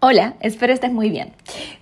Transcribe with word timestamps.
Hola, 0.00 0.34
espero 0.38 0.72
estés 0.72 0.92
muy 0.92 1.10
bien. 1.10 1.32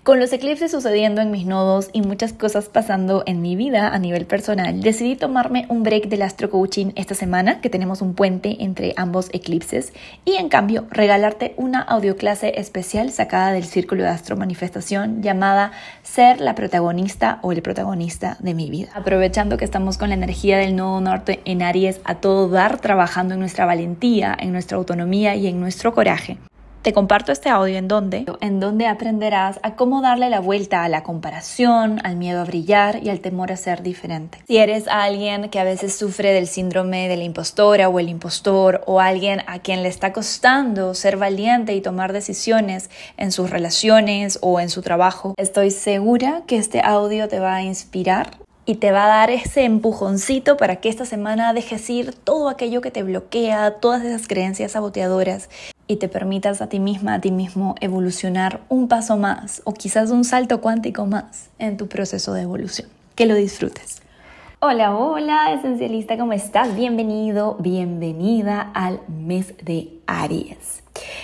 Con 0.02 0.20
los 0.20 0.32
eclipses 0.32 0.70
sucediendo 0.70 1.20
en 1.20 1.30
mis 1.30 1.44
nodos 1.44 1.90
y 1.93 2.01
muchas 2.01 2.32
cosas 2.32 2.70
pasando 2.70 3.23
en 3.27 3.42
mi 3.42 3.56
vida 3.56 3.89
a 3.89 3.98
nivel 3.98 4.24
personal, 4.24 4.80
decidí 4.80 5.16
tomarme 5.16 5.66
un 5.69 5.82
break 5.82 6.09
del 6.09 6.23
astro 6.23 6.49
coaching 6.49 6.93
esta 6.95 7.15
semana, 7.15 7.61
que 7.61 7.69
tenemos 7.69 8.01
un 8.01 8.15
puente 8.15 8.57
entre 8.61 8.95
ambos 8.97 9.29
eclipses, 9.35 9.93
y 10.25 10.37
en 10.37 10.49
cambio 10.49 10.87
regalarte 10.91 11.53
una 11.59 11.83
audioclase 11.83 12.59
especial 12.59 13.13
sacada 13.13 13.53
del 13.53 13.65
círculo 13.65 14.05
de 14.05 14.09
astro 14.09 14.35
manifestación 14.35 15.23
llamada 15.23 15.73
Ser 16.03 16.41
la 16.41 16.55
protagonista 16.55 17.39
o 17.43 17.53
el 17.53 17.61
protagonista 17.61 18.39
de 18.41 18.55
mi 18.55 18.71
vida. 18.71 18.89
Aprovechando 18.95 19.59
que 19.59 19.67
estamos 19.67 19.98
con 19.98 20.09
la 20.09 20.14
energía 20.14 20.57
del 20.57 20.75
nodo 20.75 21.03
norte 21.03 21.43
en 21.45 21.61
Aries 21.61 22.01
a 22.05 22.14
todo 22.14 22.48
dar, 22.48 22.80
trabajando 22.80 23.35
en 23.35 23.41
nuestra 23.41 23.67
valentía, 23.67 24.35
en 24.41 24.53
nuestra 24.53 24.79
autonomía 24.79 25.37
y 25.37 25.48
en 25.48 25.61
nuestro 25.61 25.93
coraje. 25.93 26.39
Te 26.87 26.93
comparto 26.93 27.32
este 27.32 27.48
audio 27.48 27.79
en 27.79 27.89
donde, 27.89 28.27
en 28.41 28.61
donde 28.61 28.86
aprenderás 28.86 29.59
a 29.64 29.75
cómo 29.75 30.03
darle 30.03 30.31
la 30.31 30.39
vuelta 30.39 30.85
a 30.85 30.89
la 30.89 31.03
comparación, 31.03 32.00
al 32.04 32.14
miedo 32.14 32.40
a 32.40 32.45
brillar 32.45 33.02
y 33.02 33.09
al 33.09 33.18
temor 33.18 33.50
a 33.50 33.56
ser 33.56 33.82
diferente. 33.82 34.38
Si 34.46 34.59
eres 34.59 34.86
alguien 34.86 35.50
que 35.50 35.59
a 35.59 35.64
veces 35.64 35.96
sufre 35.96 36.32
del 36.32 36.46
síndrome 36.46 37.09
de 37.09 37.16
la 37.16 37.24
impostora 37.24 37.88
o 37.88 37.98
el 37.98 38.09
impostor 38.09 38.84
o 38.86 39.00
alguien 39.00 39.42
a 39.48 39.59
quien 39.59 39.82
le 39.82 39.88
está 39.88 40.12
costando 40.12 40.95
ser 40.95 41.16
valiente 41.16 41.74
y 41.74 41.80
tomar 41.80 42.12
decisiones 42.12 42.88
en 43.16 43.32
sus 43.32 43.50
relaciones 43.50 44.38
o 44.40 44.60
en 44.60 44.68
su 44.68 44.80
trabajo, 44.80 45.34
estoy 45.38 45.73
segura 45.73 46.45
que 46.46 46.56
este 46.56 46.82
audio 46.82 47.26
te 47.26 47.40
va 47.40 47.56
a 47.56 47.62
inspirar 47.64 48.45
y 48.66 48.74
te 48.74 48.90
va 48.90 49.04
a 49.04 49.08
dar 49.08 49.30
ese 49.30 49.64
empujoncito 49.64 50.56
para 50.56 50.76
que 50.76 50.88
esta 50.88 51.04
semana 51.04 51.52
dejes 51.52 51.88
ir 51.88 52.12
todo 52.12 52.48
aquello 52.48 52.80
que 52.80 52.90
te 52.90 53.04
bloquea, 53.04 53.76
todas 53.80 54.04
esas 54.04 54.26
creencias 54.26 54.72
saboteadoras 54.72 55.48
y 55.86 55.96
te 55.96 56.08
permitas 56.08 56.60
a 56.60 56.68
ti 56.68 56.80
misma, 56.80 57.14
a 57.14 57.20
ti 57.20 57.30
mismo 57.30 57.76
evolucionar 57.80 58.60
un 58.68 58.88
paso 58.88 59.16
más 59.16 59.62
o 59.64 59.72
quizás 59.72 60.10
un 60.10 60.24
salto 60.24 60.60
cuántico 60.60 61.06
más 61.06 61.48
en 61.60 61.76
tu 61.76 61.86
proceso 61.86 62.34
de 62.34 62.42
evolución. 62.42 62.88
Que 63.14 63.26
lo 63.26 63.36
disfrutes. 63.36 64.03
Hola, 64.58 64.97
hola, 64.97 65.53
esencialista, 65.53 66.19
¿cómo 66.19 66.33
estás? 66.33 66.75
Bienvenido, 66.75 67.56
bienvenida 67.61 68.73
al 68.75 69.01
mes 69.06 69.55
de 69.62 69.92
Aries. 70.06 70.83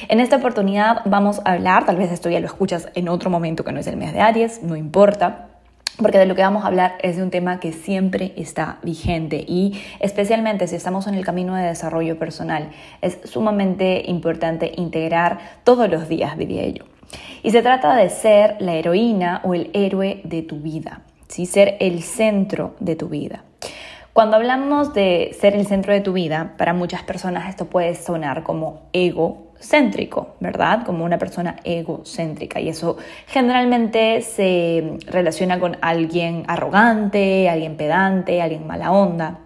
En 0.08 0.20
esta 0.20 0.36
oportunidad 0.36 1.00
vamos 1.06 1.40
a 1.44 1.52
hablar, 1.52 1.86
tal 1.86 1.96
vez 1.96 2.12
esto 2.12 2.30
ya 2.30 2.38
lo 2.40 2.46
escuchas 2.46 2.88
en 2.94 3.08
otro 3.08 3.30
momento 3.30 3.64
que 3.64 3.72
no 3.72 3.80
es 3.80 3.86
el 3.88 3.96
mes 3.96 4.12
de 4.12 4.20
Aries, 4.20 4.62
no 4.62 4.76
importa, 4.76 5.48
porque 5.98 6.18
de 6.18 6.26
lo 6.26 6.34
que 6.34 6.42
vamos 6.42 6.64
a 6.64 6.68
hablar 6.68 6.96
es 7.02 7.16
de 7.16 7.22
un 7.22 7.30
tema 7.30 7.60
que 7.60 7.72
siempre 7.72 8.32
está 8.36 8.78
vigente 8.82 9.44
y 9.46 9.80
especialmente 10.00 10.66
si 10.66 10.76
estamos 10.76 11.06
en 11.06 11.14
el 11.14 11.24
camino 11.24 11.54
de 11.54 11.64
desarrollo 11.64 12.18
personal, 12.18 12.70
es 13.00 13.18
sumamente 13.24 14.02
importante 14.06 14.72
integrar 14.76 15.38
todos 15.64 15.90
los 15.90 16.08
días, 16.08 16.36
diría 16.38 16.66
yo. 16.68 16.84
Y 17.42 17.50
se 17.50 17.62
trata 17.62 17.94
de 17.96 18.08
ser 18.08 18.56
la 18.60 18.74
heroína 18.74 19.40
o 19.44 19.54
el 19.54 19.70
héroe 19.74 20.22
de 20.24 20.42
tu 20.42 20.60
vida, 20.60 21.02
¿sí? 21.28 21.46
ser 21.46 21.76
el 21.80 22.02
centro 22.02 22.74
de 22.80 22.96
tu 22.96 23.08
vida. 23.08 23.44
Cuando 24.12 24.36
hablamos 24.36 24.92
de 24.92 25.34
ser 25.40 25.54
el 25.54 25.66
centro 25.66 25.92
de 25.92 26.00
tu 26.00 26.12
vida, 26.12 26.54
para 26.58 26.74
muchas 26.74 27.02
personas 27.02 27.48
esto 27.48 27.66
puede 27.66 27.94
sonar 27.94 28.42
como 28.42 28.82
ego 28.92 29.51
céntrico, 29.62 30.34
¿verdad? 30.40 30.84
Como 30.84 31.04
una 31.04 31.18
persona 31.18 31.56
egocéntrica. 31.64 32.60
Y 32.60 32.68
eso 32.68 32.96
generalmente 33.26 34.20
se 34.22 34.98
relaciona 35.06 35.60
con 35.60 35.76
alguien 35.80 36.44
arrogante, 36.48 37.48
alguien 37.48 37.76
pedante, 37.76 38.42
alguien 38.42 38.66
mala 38.66 38.92
onda. 38.92 39.38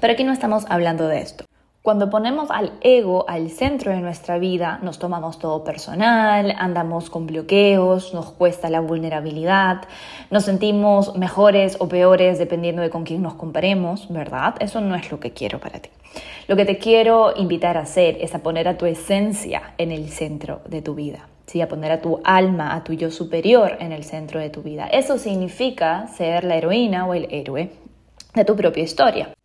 Pero 0.00 0.12
aquí 0.12 0.24
no 0.24 0.32
estamos 0.32 0.64
hablando 0.68 1.08
de 1.08 1.20
esto. 1.20 1.47
Cuando 1.88 2.10
ponemos 2.10 2.50
al 2.50 2.72
ego 2.82 3.24
al 3.30 3.48
centro 3.48 3.92
de 3.92 4.02
nuestra 4.02 4.36
vida, 4.36 4.78
nos 4.82 4.98
tomamos 4.98 5.38
todo 5.38 5.64
personal, 5.64 6.54
andamos 6.58 7.08
con 7.08 7.26
bloqueos, 7.26 8.12
nos 8.12 8.30
cuesta 8.30 8.68
la 8.68 8.80
vulnerabilidad, 8.80 9.88
nos 10.30 10.44
sentimos 10.44 11.16
mejores 11.16 11.78
o 11.80 11.88
peores 11.88 12.38
dependiendo 12.38 12.82
de 12.82 12.90
con 12.90 13.04
quién 13.04 13.22
nos 13.22 13.36
comparemos, 13.36 14.12
¿verdad? 14.12 14.56
Eso 14.60 14.82
no 14.82 14.96
es 14.96 15.10
lo 15.10 15.18
que 15.18 15.30
quiero 15.30 15.60
para 15.60 15.80
ti. 15.80 15.88
Lo 16.46 16.56
que 16.56 16.66
te 16.66 16.76
quiero 16.76 17.32
invitar 17.34 17.78
a 17.78 17.84
hacer 17.84 18.18
es 18.20 18.34
a 18.34 18.40
poner 18.40 18.68
a 18.68 18.76
tu 18.76 18.84
esencia 18.84 19.72
en 19.78 19.90
el 19.90 20.10
centro 20.10 20.60
de 20.68 20.82
tu 20.82 20.94
vida. 20.94 21.26
¿sí? 21.46 21.62
a 21.62 21.68
poner 21.68 21.90
a 21.90 22.02
tu 22.02 22.20
alma, 22.22 22.74
a 22.74 22.84
tu 22.84 22.92
yo 22.92 23.10
superior 23.10 23.78
en 23.80 23.92
el 23.92 24.04
centro 24.04 24.40
de 24.40 24.50
tu 24.50 24.60
vida. 24.60 24.88
Eso 24.88 25.16
significa 25.16 26.06
ser 26.08 26.44
la 26.44 26.56
heroína 26.56 27.06
o 27.06 27.14
el 27.14 27.28
héroe 27.30 27.70
de 28.34 28.44
tu 28.44 28.54
propia 28.56 28.82
historia. 28.82 29.37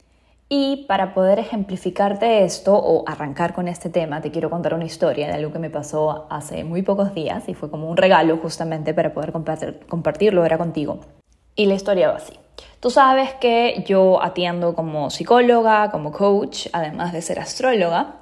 Y 0.55 0.85
para 0.87 1.15
poder 1.15 1.39
ejemplificarte 1.39 2.43
esto 2.43 2.75
o 2.75 3.03
arrancar 3.07 3.55
con 3.55 3.67
este 3.67 3.89
tema, 3.89 4.21
te 4.21 4.29
quiero 4.29 4.51
contar 4.51 4.75
una 4.75 4.85
historia 4.85 5.25
de 5.25 5.33
algo 5.33 5.51
que 5.51 5.57
me 5.57 5.71
pasó 5.71 6.27
hace 6.29 6.63
muy 6.63 6.83
pocos 6.83 7.15
días 7.15 7.49
y 7.49 7.55
fue 7.55 7.71
como 7.71 7.89
un 7.89 7.97
regalo 7.97 8.37
justamente 8.37 8.93
para 8.93 9.15
poder 9.15 9.33
compartirlo 9.89 10.43
ahora 10.43 10.59
contigo. 10.59 10.99
Y 11.55 11.65
la 11.65 11.73
historia 11.73 12.09
va 12.09 12.17
así. 12.17 12.33
Tú 12.79 12.91
sabes 12.91 13.33
que 13.33 13.83
yo 13.87 14.21
atiendo 14.21 14.75
como 14.75 15.09
psicóloga, 15.09 15.89
como 15.89 16.11
coach, 16.11 16.67
además 16.71 17.13
de 17.13 17.23
ser 17.23 17.39
astróloga. 17.39 18.17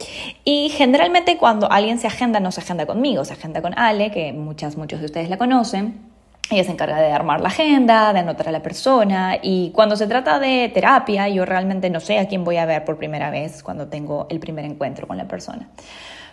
Y 0.45 0.69
generalmente 0.69 1.37
cuando 1.37 1.69
alguien 1.69 1.97
se 1.97 2.07
agenda, 2.07 2.39
no 2.39 2.53
se 2.53 2.61
agenda 2.61 2.85
conmigo, 2.85 3.25
se 3.25 3.33
agenda 3.33 3.61
con 3.61 3.77
Ale, 3.77 4.09
que 4.09 4.31
muchas, 4.31 4.77
muchos 4.77 5.01
de 5.01 5.07
ustedes 5.07 5.29
la 5.29 5.37
conocen. 5.37 6.10
Ella 6.51 6.65
se 6.65 6.71
encarga 6.71 6.99
de 6.99 7.13
armar 7.13 7.39
la 7.39 7.47
agenda, 7.47 8.11
de 8.11 8.19
anotar 8.19 8.49
a 8.49 8.51
la 8.51 8.61
persona 8.61 9.37
y 9.41 9.71
cuando 9.71 9.95
se 9.95 10.05
trata 10.05 10.37
de 10.37 10.69
terapia, 10.73 11.29
yo 11.29 11.45
realmente 11.45 11.89
no 11.89 12.01
sé 12.01 12.19
a 12.19 12.27
quién 12.27 12.43
voy 12.43 12.57
a 12.57 12.65
ver 12.65 12.83
por 12.83 12.97
primera 12.97 13.29
vez 13.29 13.63
cuando 13.63 13.87
tengo 13.87 14.27
el 14.29 14.41
primer 14.41 14.65
encuentro 14.65 15.07
con 15.07 15.15
la 15.15 15.29
persona. 15.29 15.69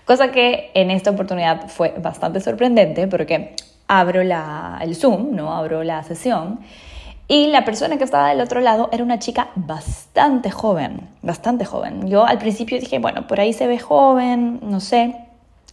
Cosa 0.04 0.32
que 0.32 0.72
en 0.74 0.90
esta 0.90 1.12
oportunidad 1.12 1.68
fue 1.68 1.94
bastante 2.02 2.40
sorprendente 2.40 3.06
porque 3.06 3.54
abro 3.86 4.24
la, 4.24 4.80
el 4.82 4.96
Zoom, 4.96 5.36
¿no? 5.36 5.54
abro 5.54 5.84
la 5.84 6.02
sesión 6.02 6.58
y 7.28 7.46
la 7.48 7.64
persona 7.64 7.96
que 7.96 8.04
estaba 8.04 8.30
del 8.30 8.40
otro 8.40 8.60
lado 8.60 8.88
era 8.90 9.04
una 9.04 9.20
chica 9.20 9.50
bastante 9.54 10.50
joven, 10.50 11.08
bastante 11.22 11.64
joven. 11.64 12.08
Yo 12.08 12.26
al 12.26 12.38
principio 12.38 12.80
dije, 12.80 12.98
bueno, 12.98 13.28
por 13.28 13.38
ahí 13.38 13.52
se 13.52 13.68
ve 13.68 13.78
joven, 13.78 14.58
no 14.62 14.80
sé. 14.80 15.14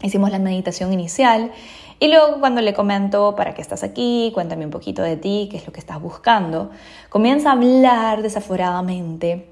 Hicimos 0.04 0.30
la 0.30 0.38
meditación 0.38 0.94
inicial 0.94 1.52
y 2.00 2.08
luego 2.10 2.40
cuando 2.40 2.62
le 2.62 2.74
comento, 2.74 3.36
¿para 3.36 3.54
qué 3.54 3.62
estás 3.62 3.84
aquí? 3.84 4.32
Cuéntame 4.34 4.66
un 4.66 4.72
poquito 4.72 5.02
de 5.02 5.18
ti, 5.18 5.48
qué 5.50 5.58
es 5.58 5.66
lo 5.66 5.74
que 5.74 5.80
estás 5.80 6.02
buscando. 6.02 6.72
Comienza 7.10 7.50
a 7.50 7.54
hablar 7.54 8.22
desaforadamente, 8.22 9.48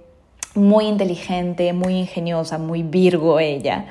muy 0.56 0.86
inteligente, 0.86 1.74
muy 1.74 1.96
ingeniosa, 1.96 2.58
muy 2.58 2.84
virgo 2.84 3.40
ella. 3.40 3.86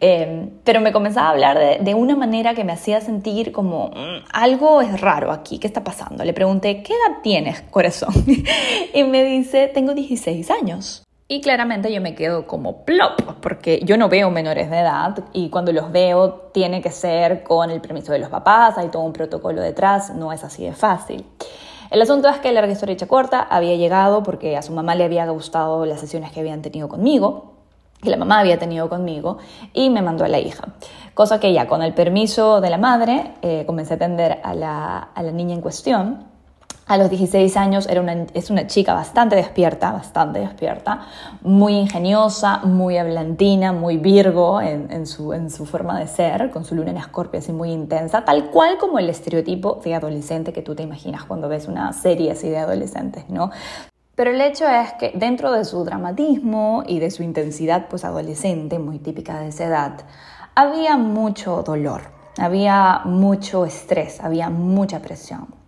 Em, 0.00 0.50
pero 0.64 0.80
me 0.80 0.92
comenzaba 0.92 1.28
a 1.28 1.30
hablar 1.30 1.58
de, 1.58 1.78
de, 1.78 1.94
una 1.94 2.16
manera 2.16 2.54
que 2.54 2.64
me 2.64 2.72
hacía 2.72 3.00
sentir 3.00 3.52
como 3.52 3.88
mm, 3.88 4.24
algo 4.32 4.82
es 4.82 5.00
raro 5.00 5.32
aquí, 5.32 5.58
¿qué 5.58 5.66
está 5.66 5.84
pasando? 5.84 6.24
Le 6.24 6.32
pregunté, 6.34 6.82
¿qué 6.82 6.92
edad 6.92 7.22
tienes, 7.22 7.62
corazón? 7.62 8.12
y 8.94 9.04
me 9.04 9.24
dice, 9.24 9.68
tengo 9.68 9.94
16 9.94 10.50
años. 10.50 11.01
Y 11.32 11.40
claramente 11.40 11.90
yo 11.90 12.02
me 12.02 12.14
quedo 12.14 12.46
como 12.46 12.84
plop, 12.84 13.22
porque 13.40 13.80
yo 13.84 13.96
no 13.96 14.10
veo 14.10 14.30
menores 14.30 14.68
de 14.68 14.80
edad 14.80 15.18
y 15.32 15.48
cuando 15.48 15.72
los 15.72 15.90
veo 15.90 16.50
tiene 16.52 16.82
que 16.82 16.90
ser 16.90 17.42
con 17.42 17.70
el 17.70 17.80
permiso 17.80 18.12
de 18.12 18.18
los 18.18 18.28
papás, 18.28 18.76
hay 18.76 18.88
todo 18.90 19.00
un 19.00 19.14
protocolo 19.14 19.62
detrás, 19.62 20.14
no 20.14 20.30
es 20.30 20.44
así 20.44 20.62
de 20.62 20.74
fácil. 20.74 21.24
El 21.90 22.02
asunto 22.02 22.28
es 22.28 22.36
que, 22.40 22.52
larga 22.52 22.70
historia 22.70 22.92
hecha 22.92 23.06
corta, 23.06 23.40
había 23.40 23.76
llegado 23.76 24.22
porque 24.22 24.58
a 24.58 24.62
su 24.62 24.74
mamá 24.74 24.94
le 24.94 25.04
había 25.04 25.26
gustado 25.30 25.86
las 25.86 26.00
sesiones 26.00 26.32
que 26.32 26.40
habían 26.40 26.60
tenido 26.60 26.86
conmigo, 26.86 27.54
que 28.02 28.10
la 28.10 28.18
mamá 28.18 28.40
había 28.40 28.58
tenido 28.58 28.90
conmigo, 28.90 29.38
y 29.72 29.88
me 29.88 30.02
mandó 30.02 30.26
a 30.26 30.28
la 30.28 30.38
hija. 30.38 30.74
Cosa 31.14 31.40
que 31.40 31.54
ya 31.54 31.66
con 31.66 31.80
el 31.80 31.94
permiso 31.94 32.60
de 32.60 32.68
la 32.68 32.76
madre 32.76 33.32
eh, 33.40 33.64
comencé 33.64 33.94
a 33.94 33.96
atender 33.96 34.40
a 34.44 34.52
la, 34.52 34.98
a 34.98 35.22
la 35.22 35.32
niña 35.32 35.54
en 35.54 35.62
cuestión 35.62 36.31
a 36.86 36.98
los 36.98 37.10
16 37.10 37.56
años 37.56 37.86
era 37.86 38.00
una, 38.00 38.26
es 38.34 38.50
una 38.50 38.66
chica 38.66 38.94
bastante 38.94 39.36
despierta, 39.36 39.92
bastante 39.92 40.40
despierta, 40.40 41.06
muy 41.42 41.74
ingeniosa, 41.74 42.58
muy 42.64 42.98
hablantina, 42.98 43.72
muy 43.72 43.96
virgo 43.96 44.60
en, 44.60 45.06
su, 45.06 45.32
en 45.32 45.50
su 45.50 45.64
forma 45.64 45.98
de 45.98 46.06
ser, 46.06 46.50
con 46.50 46.64
su 46.64 46.74
luna 46.74 46.90
en 46.90 46.96
escorpio 46.96 47.38
así 47.40 47.52
muy 47.52 47.70
intensa, 47.70 48.24
tal 48.24 48.50
cual 48.50 48.78
como 48.78 48.98
el 48.98 49.08
estereotipo 49.08 49.80
de 49.84 49.94
adolescente 49.94 50.52
que 50.52 50.62
tú 50.62 50.74
te 50.74 50.82
imaginas 50.82 51.24
cuando 51.24 51.48
ves 51.48 51.68
una 51.68 51.92
serie 51.92 52.32
así 52.32 52.48
de 52.48 52.58
adolescentes, 52.58 53.28
¿no? 53.28 53.50
Pero 54.14 54.30
el 54.30 54.40
hecho 54.40 54.68
es 54.68 54.92
que 54.94 55.12
dentro 55.14 55.52
de 55.52 55.64
su 55.64 55.84
dramatismo 55.84 56.82
y 56.86 56.98
de 56.98 57.10
su 57.10 57.22
intensidad 57.22 57.88
pues 57.88 58.04
adolescente, 58.04 58.78
muy 58.78 58.98
típica 58.98 59.40
de 59.40 59.48
esa 59.48 59.64
edad, 59.64 60.00
había 60.54 60.98
mucho 60.98 61.62
dolor, 61.62 62.02
había 62.38 63.00
mucho 63.04 63.64
estrés, 63.64 64.20
había 64.20 64.50
mucha 64.50 65.00
presión. 65.00 65.61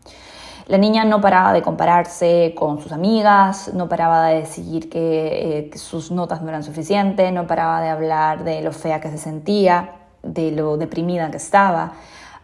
La 0.66 0.78
niña 0.78 1.04
no 1.04 1.20
paraba 1.20 1.52
de 1.52 1.60
compararse 1.60 2.54
con 2.56 2.80
sus 2.80 2.90
amigas, 2.90 3.72
no 3.74 3.86
paraba 3.86 4.28
de 4.28 4.36
decir 4.40 4.88
que, 4.88 5.68
eh, 5.72 5.78
sus 5.78 6.10
notas 6.10 6.40
no 6.40 6.48
eran 6.48 6.62
suficientes, 6.62 7.30
no 7.34 7.46
paraba 7.46 7.82
de 7.82 7.90
hablar 7.90 8.44
de 8.44 8.62
lo 8.62 8.72
fea 8.72 8.98
que 8.98 9.10
se 9.10 9.18
sentía, 9.18 9.96
de 10.22 10.52
lo 10.52 10.78
deprimida 10.78 11.30
que 11.30 11.36
estaba. 11.36 11.92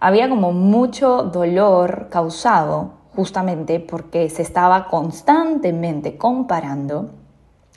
Había 0.00 0.28
como 0.28 0.52
mucho 0.52 1.22
dolor 1.22 2.08
causado 2.10 2.92
justamente 3.16 3.80
porque 3.80 4.28
se 4.28 4.42
estaba 4.42 4.86
constantemente 4.88 6.18
comparando 6.18 7.10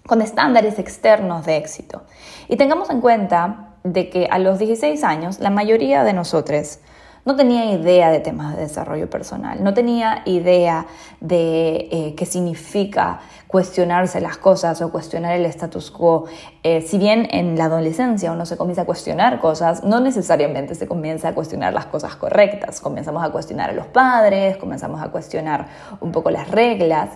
con 0.06 0.22
estándares 0.22 0.78
externos 0.78 1.46
de 1.46 1.56
éxito. 1.56 2.02
Y 2.50 2.58
tengamos 2.58 2.90
en 2.90 3.00
cuenta 3.00 3.76
de 3.86 4.10
que 4.10 4.28
a 4.30 4.40
los 4.40 4.60
16 4.60 5.04
años 5.06 5.40
la 5.40 5.50
mayoría 5.50 6.04
de 6.04 6.12
nosotros 6.12 6.80
no 7.26 7.36
tenía 7.36 7.72
idea 7.72 8.12
de 8.12 8.20
temas 8.20 8.56
de 8.56 8.64
desarrollo 8.64 9.10
personal, 9.10 9.64
no 9.64 9.74
tenía 9.74 10.24
idea 10.26 10.86
de 11.22 11.88
eh, 11.92 12.14
qué 12.18 12.26
significa 12.26 13.22
cuestionarse 13.48 14.20
las 14.20 14.38
cosas 14.38 14.82
o 14.82 14.92
cuestionar 14.92 15.36
el 15.36 15.46
status 15.46 15.92
quo. 15.92 16.26
Eh, 16.64 16.82
si 16.82 16.98
bien 16.98 17.28
en 17.32 17.58
la 17.58 17.66
adolescencia 17.66 18.32
uno 18.32 18.46
se 18.46 18.58
comienza 18.58 18.82
a 18.82 18.86
cuestionar 18.86 19.40
cosas, 19.40 19.84
no 19.84 20.00
necesariamente 20.00 20.76
se 20.76 20.88
comienza 20.88 21.30
a 21.30 21.36
cuestionar 21.36 21.74
las 21.74 21.86
cosas 21.86 22.16
correctas. 22.16 22.82
Comenzamos 22.82 23.24
a 23.24 23.30
cuestionar 23.30 23.70
a 23.70 23.74
los 23.74 23.88
padres, 23.88 24.58
comenzamos 24.58 25.02
a 25.02 25.10
cuestionar 25.10 25.68
un 26.02 26.12
poco 26.12 26.32
las 26.32 26.50
reglas, 26.50 27.10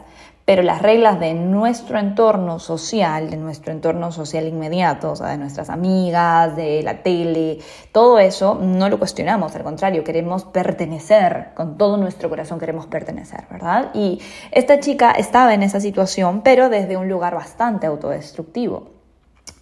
pero 0.47 0.63
las 0.63 0.81
reglas 0.81 1.19
de 1.19 1.33
nuestro 1.33 1.99
entorno 1.99 2.57
social, 2.57 3.29
de 3.29 3.35
nuestro 3.35 3.73
entorno 3.73 4.13
social 4.13 4.47
inmediato, 4.47 5.11
o 5.11 5.15
sea, 5.17 5.27
de 5.27 5.37
nuestras 5.37 5.69
amigas, 5.69 6.55
de 6.55 6.81
la 6.83 7.03
tele, 7.03 7.59
todo 7.91 8.17
eso 8.17 8.55
no 8.55 8.87
lo 8.87 8.97
cuestionamos, 8.97 9.53
al 9.57 9.63
contrario, 9.63 10.05
queremos 10.05 10.45
pertenecer, 10.45 11.49
con 11.53 11.77
todo 11.77 11.97
nuestro 11.97 12.29
corazón 12.29 12.59
queremos 12.59 12.87
pertenecer, 12.87 13.41
¿verdad? 13.51 13.89
Y 13.93 14.21
esta 14.51 14.79
chica 14.79 15.11
estaba 15.11 15.53
en 15.53 15.63
esa 15.63 15.81
situación, 15.81 16.43
pero 16.43 16.69
desde 16.69 16.95
un 16.95 17.09
lugar 17.09 17.35
bastante 17.35 17.85
autodestructivo. 17.85 18.96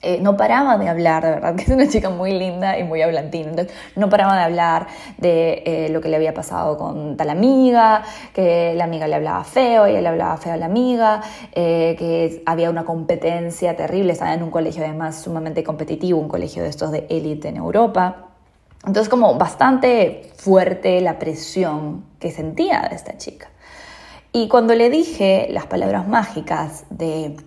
Eh, 0.01 0.19
no 0.21 0.37
paraba 0.37 0.77
de 0.77 0.87
hablar, 0.87 1.23
de 1.23 1.31
verdad, 1.31 1.55
que 1.57 1.63
es 1.63 1.69
una 1.69 1.87
chica 1.87 2.09
muy 2.09 2.31
linda 2.31 2.77
y 2.77 2.83
muy 2.83 3.01
hablantina. 3.01 3.49
Entonces, 3.49 3.75
no 3.95 4.09
paraba 4.09 4.37
de 4.37 4.43
hablar 4.43 4.87
de 5.17 5.63
eh, 5.65 5.89
lo 5.89 6.01
que 6.01 6.09
le 6.09 6.15
había 6.15 6.33
pasado 6.33 6.77
con 6.77 7.17
tal 7.17 7.29
amiga, 7.29 8.03
que 8.33 8.73
la 8.75 8.83
amiga 8.83 9.07
le 9.07 9.15
hablaba 9.15 9.43
feo, 9.43 9.87
y 9.87 9.99
le 9.99 10.07
hablaba 10.07 10.37
feo 10.37 10.53
a 10.53 10.57
la 10.57 10.67
amiga, 10.67 11.21
eh, 11.53 11.95
que 11.97 12.43
había 12.45 12.69
una 12.69 12.85
competencia 12.85 13.75
terrible, 13.75 14.13
estaba 14.13 14.33
en 14.33 14.43
un 14.43 14.51
colegio 14.51 14.83
además 14.83 15.19
sumamente 15.21 15.63
competitivo, 15.63 16.19
un 16.19 16.29
colegio 16.29 16.61
de 16.63 16.69
estos 16.69 16.91
de 16.91 17.07
élite 17.09 17.49
en 17.49 17.57
Europa. 17.57 18.27
Entonces, 18.85 19.09
como 19.09 19.35
bastante 19.35 20.29
fuerte 20.37 21.01
la 21.01 21.17
presión 21.17 22.05
que 22.19 22.29
sentía 22.29 22.87
de 22.89 22.95
esta 22.95 23.17
chica. 23.17 23.49
Y 24.31 24.47
cuando 24.49 24.75
le 24.75 24.89
dije 24.89 25.47
las 25.49 25.65
palabras 25.65 26.07
mágicas 26.07 26.83
de 26.89 27.37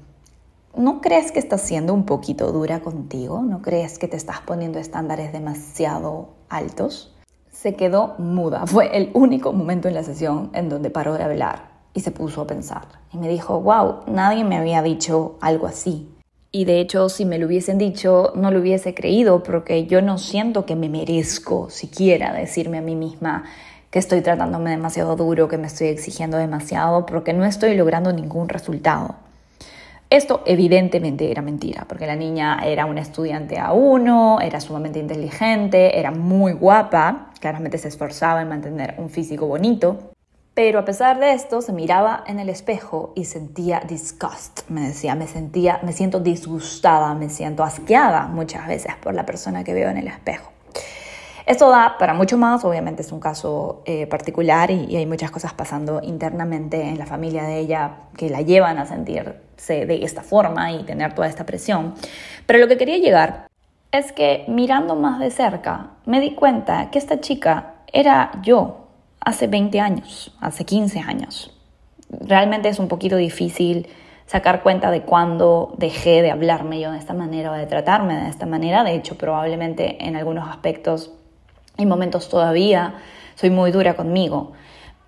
¿No 0.79 1.01
crees 1.01 1.33
que 1.33 1.41
estás 1.41 1.63
siendo 1.63 1.93
un 1.93 2.05
poquito 2.05 2.53
dura 2.53 2.79
contigo? 2.79 3.43
¿No 3.43 3.63
crees 3.63 3.99
que 3.99 4.07
te 4.07 4.17
estás 4.17 4.39
poniendo 4.43 4.79
estándares 4.79 5.33
demasiado 5.33 6.29
altos? 6.49 7.13
Se 7.51 7.75
quedó 7.75 8.15
muda. 8.19 8.65
Fue 8.65 8.97
el 8.97 9.11
único 9.13 9.53
momento 9.53 9.89
en 9.89 9.95
la 9.95 10.05
sesión 10.05 10.51
en 10.53 10.69
donde 10.69 10.91
paró 10.91 11.15
de 11.15 11.25
hablar 11.25 11.73
y 11.95 12.01
se 12.03 12.13
puso 12.13 12.43
a 12.43 12.47
pensar. 12.47 12.87
Y 13.13 13.19
me 13.19 13.29
dijo, 13.29 13.61
wow, 13.61 14.03
nadie 14.07 14.45
me 14.45 14.57
había 14.57 14.81
dicho 14.81 15.37
algo 15.41 15.67
así. 15.67 16.15
Y 16.53 16.65
de 16.65 16.79
hecho, 16.79 17.09
si 17.09 17.25
me 17.25 17.39
lo 17.39 17.49
hubiesen 17.49 17.77
dicho, 17.77 18.33
no 18.37 18.53
lo 18.53 18.61
hubiese 18.61 18.95
creído 18.95 19.43
porque 19.43 19.87
yo 19.87 20.01
no 20.01 20.17
siento 20.17 20.65
que 20.65 20.77
me 20.77 20.89
merezco 20.89 21.71
siquiera 21.71 22.33
decirme 22.33 22.79
a 22.79 22.83
mí 22.83 22.95
misma 22.95 23.43
que 23.91 23.99
estoy 23.99 24.21
tratándome 24.21 24.71
demasiado 24.71 25.17
duro, 25.17 25.49
que 25.49 25.59
me 25.59 25.67
estoy 25.67 25.89
exigiendo 25.89 26.37
demasiado, 26.37 27.05
porque 27.05 27.33
no 27.33 27.45
estoy 27.45 27.75
logrando 27.75 28.13
ningún 28.13 28.49
resultado. 28.49 29.17
Esto 30.11 30.43
evidentemente 30.47 31.31
era 31.31 31.43
mentira, 31.43 31.85
porque 31.87 32.07
la 32.07 32.17
niña 32.17 32.61
era 32.65 32.87
una 32.87 33.03
estudiante 33.03 33.57
A1, 33.59 34.43
era 34.43 34.59
sumamente 34.59 34.99
inteligente, 34.99 35.99
era 35.99 36.11
muy 36.11 36.53
guapa, 36.53 37.31
claramente 37.41 37.77
se 37.77 37.89
esforzaba 37.89 38.41
en 38.41 38.49
mantener 38.49 38.95
un 38.97 39.11
físico 39.11 39.47
bonito, 39.47 40.13
pero 40.55 40.79
a 40.79 40.87
pesar 40.87 41.21
de 41.21 41.33
esto 41.35 41.61
se 41.61 41.75
miraba 41.75 42.25
en 42.27 42.41
el 42.41 42.49
espejo 42.49 43.13
y 43.17 43.27
sentía 43.27 43.83
disgust, 43.87 44.69
me 44.71 44.81
decía, 44.89 45.15
me 45.15 45.27
sentía, 45.27 45.79
me 45.83 45.93
siento 45.93 46.21
disgustada, 46.21 47.13
me 47.15 47.29
siento 47.29 47.63
asqueada 47.63 48.29
muchas 48.29 48.67
veces 48.67 48.95
por 49.03 49.13
la 49.13 49.27
persona 49.27 49.63
que 49.63 49.75
veo 49.75 49.91
en 49.91 49.99
el 49.99 50.09
espejo. 50.09 50.51
Esto 51.49 51.71
da 51.71 51.97
para 51.99 52.13
mucho 52.13 52.37
más, 52.37 52.63
obviamente 52.67 53.01
es 53.01 53.11
un 53.11 53.21
caso 53.21 53.81
eh, 53.87 54.07
particular 54.07 54.71
y, 54.71 54.95
hay 54.95 55.07
muchas 55.07 55.31
cosas 55.31 55.55
pasando 55.55 56.03
internamente 56.03 56.83
en 56.83 56.99
la 56.99 57.07
familia 57.07 57.45
de 57.45 57.59
ella 57.59 58.01
que 58.19 58.29
la 58.29 58.43
llevan 58.43 58.77
a 58.77 58.85
sentirse 58.85 59.87
de 59.87 60.05
esta 60.05 60.21
forma 60.21 60.73
y 60.73 60.85
tener 60.85 61.15
toda 61.15 61.27
esta 61.27 61.47
presión. 61.47 61.95
Pero 62.45 62.59
lo 62.59 62.69
que 62.69 62.77
quería 62.77 62.99
llegar 62.99 63.47
es 63.93 64.13
que 64.13 64.45
mirando 64.47 64.95
más 64.95 65.21
de 65.21 65.31
cerca 65.31 65.93
me 66.05 66.21
di 66.21 66.35
cuenta 66.35 66.91
que 66.91 66.99
esta 66.99 67.19
chica 67.21 67.77
era 67.95 68.31
yo 68.43 68.89
hace 69.19 69.47
20 69.47 69.81
años, 69.81 70.37
hace 70.43 70.67
15 70.67 71.01
años. 71.01 71.59
Realmente 72.11 72.69
es 72.69 72.79
un 72.79 72.89
poquito 72.89 73.17
difícil 73.17 73.89
sacar 74.27 74.63
cuenta 74.63 74.91
de 74.91 75.01
cuándo 75.01 75.75
dejé 75.79 76.21
de 76.21 76.31
hablarme 76.31 76.79
yo 76.79 76.93
de 76.93 76.99
esta 76.99 77.15
manera 77.15 77.53
o 77.53 77.55
de 77.55 77.65
tratarme 77.65 78.17
de 78.17 78.29
esta 78.29 78.45
manera. 78.45 78.85
De 78.85 78.95
hecho, 78.95 79.17
probablemente 79.17 80.07
en 80.07 80.15
algunos 80.15 80.47
aspectos 80.47 81.15
en 81.79 81.89
momentos 81.89 82.29
todavía 82.29 82.97
soy 83.37 83.51
muy 83.51 83.71
dura 83.71 83.95
conmigo, 83.95 84.53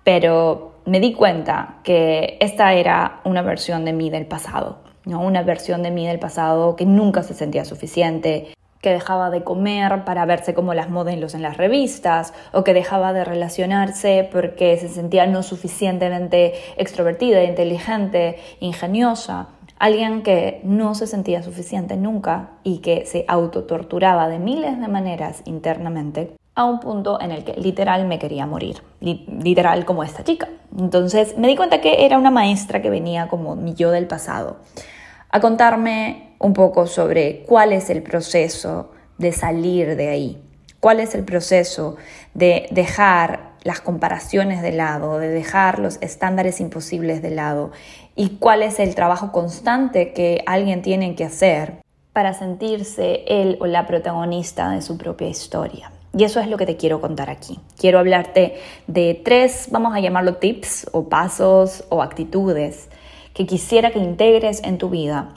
pero 0.03 0.71
me 0.85 0.99
di 0.99 1.13
cuenta 1.13 1.79
que 1.83 2.37
esta 2.39 2.73
era 2.73 3.19
una 3.25 3.41
versión 3.41 3.85
de 3.85 3.93
mí 3.93 4.09
del 4.09 4.25
pasado, 4.25 4.79
¿no? 5.05 5.21
una 5.21 5.43
versión 5.43 5.83
de 5.83 5.91
mí 5.91 6.07
del 6.07 6.17
pasado 6.17 6.75
que 6.75 6.85
nunca 6.85 7.23
se 7.23 7.33
sentía 7.33 7.65
suficiente, 7.65 8.53
que 8.79 8.91
dejaba 8.91 9.29
de 9.29 9.43
comer 9.43 10.05
para 10.05 10.25
verse 10.25 10.53
como 10.55 10.73
las 10.73 10.89
modelos 10.89 11.35
en 11.35 11.43
las 11.43 11.57
revistas, 11.57 12.33
o 12.51 12.63
que 12.63 12.73
dejaba 12.73 13.13
de 13.13 13.25
relacionarse 13.25 14.27
porque 14.31 14.77
se 14.77 14.89
sentía 14.89 15.27
no 15.27 15.43
suficientemente 15.43 16.53
extrovertida, 16.77 17.43
inteligente, 17.43 18.39
ingeniosa. 18.59 19.49
Alguien 19.77 20.23
que 20.23 20.61
no 20.63 20.95
se 20.95 21.05
sentía 21.05 21.43
suficiente 21.43 21.97
nunca 21.97 22.51
y 22.63 22.79
que 22.79 23.05
se 23.05 23.25
autotorturaba 23.27 24.29
de 24.29 24.39
miles 24.39 24.79
de 24.79 24.87
maneras 24.87 25.41
internamente 25.45 26.40
a 26.61 26.65
un 26.65 26.79
punto 26.79 27.19
en 27.21 27.31
el 27.31 27.43
que 27.43 27.53
literal 27.53 28.07
me 28.07 28.19
quería 28.19 28.45
morir, 28.45 28.81
literal 28.99 29.85
como 29.85 30.03
esta 30.03 30.23
chica. 30.23 30.47
Entonces 30.77 31.37
me 31.37 31.47
di 31.47 31.55
cuenta 31.55 31.81
que 31.81 32.05
era 32.05 32.17
una 32.17 32.31
maestra 32.31 32.81
que 32.81 32.89
venía 32.89 33.27
como 33.27 33.55
mi 33.55 33.73
yo 33.73 33.91
del 33.91 34.07
pasado 34.07 34.57
a 35.29 35.39
contarme 35.39 36.33
un 36.39 36.53
poco 36.53 36.87
sobre 36.87 37.43
cuál 37.43 37.71
es 37.71 37.89
el 37.89 38.03
proceso 38.03 38.91
de 39.17 39.31
salir 39.31 39.95
de 39.95 40.09
ahí, 40.09 40.41
cuál 40.79 40.99
es 40.99 41.15
el 41.15 41.23
proceso 41.23 41.95
de 42.33 42.67
dejar 42.71 43.51
las 43.63 43.79
comparaciones 43.79 44.61
de 44.61 44.71
lado, 44.71 45.19
de 45.19 45.29
dejar 45.29 45.79
los 45.79 45.97
estándares 46.01 46.59
imposibles 46.59 47.21
de 47.21 47.31
lado 47.31 47.71
y 48.15 48.37
cuál 48.37 48.63
es 48.63 48.79
el 48.79 48.95
trabajo 48.95 49.31
constante 49.31 50.13
que 50.13 50.43
alguien 50.47 50.81
tiene 50.81 51.15
que 51.15 51.25
hacer 51.25 51.81
para 52.11 52.33
sentirse 52.33 53.23
él 53.27 53.57
o 53.61 53.67
la 53.67 53.87
protagonista 53.87 54.69
de 54.71 54.81
su 54.81 54.97
propia 54.97 55.29
historia. 55.29 55.91
Y 56.17 56.25
eso 56.25 56.39
es 56.39 56.47
lo 56.47 56.57
que 56.57 56.65
te 56.65 56.75
quiero 56.75 56.99
contar 56.99 57.29
aquí. 57.29 57.59
Quiero 57.79 57.99
hablarte 57.99 58.55
de 58.87 59.19
tres, 59.23 59.69
vamos 59.71 59.95
a 59.95 59.99
llamarlo 59.99 60.35
tips 60.35 60.89
o 60.91 61.07
pasos 61.07 61.85
o 61.89 62.01
actitudes 62.01 62.89
que 63.33 63.45
quisiera 63.45 63.91
que 63.91 63.99
integres 63.99 64.61
en 64.63 64.77
tu 64.77 64.89
vida 64.89 65.29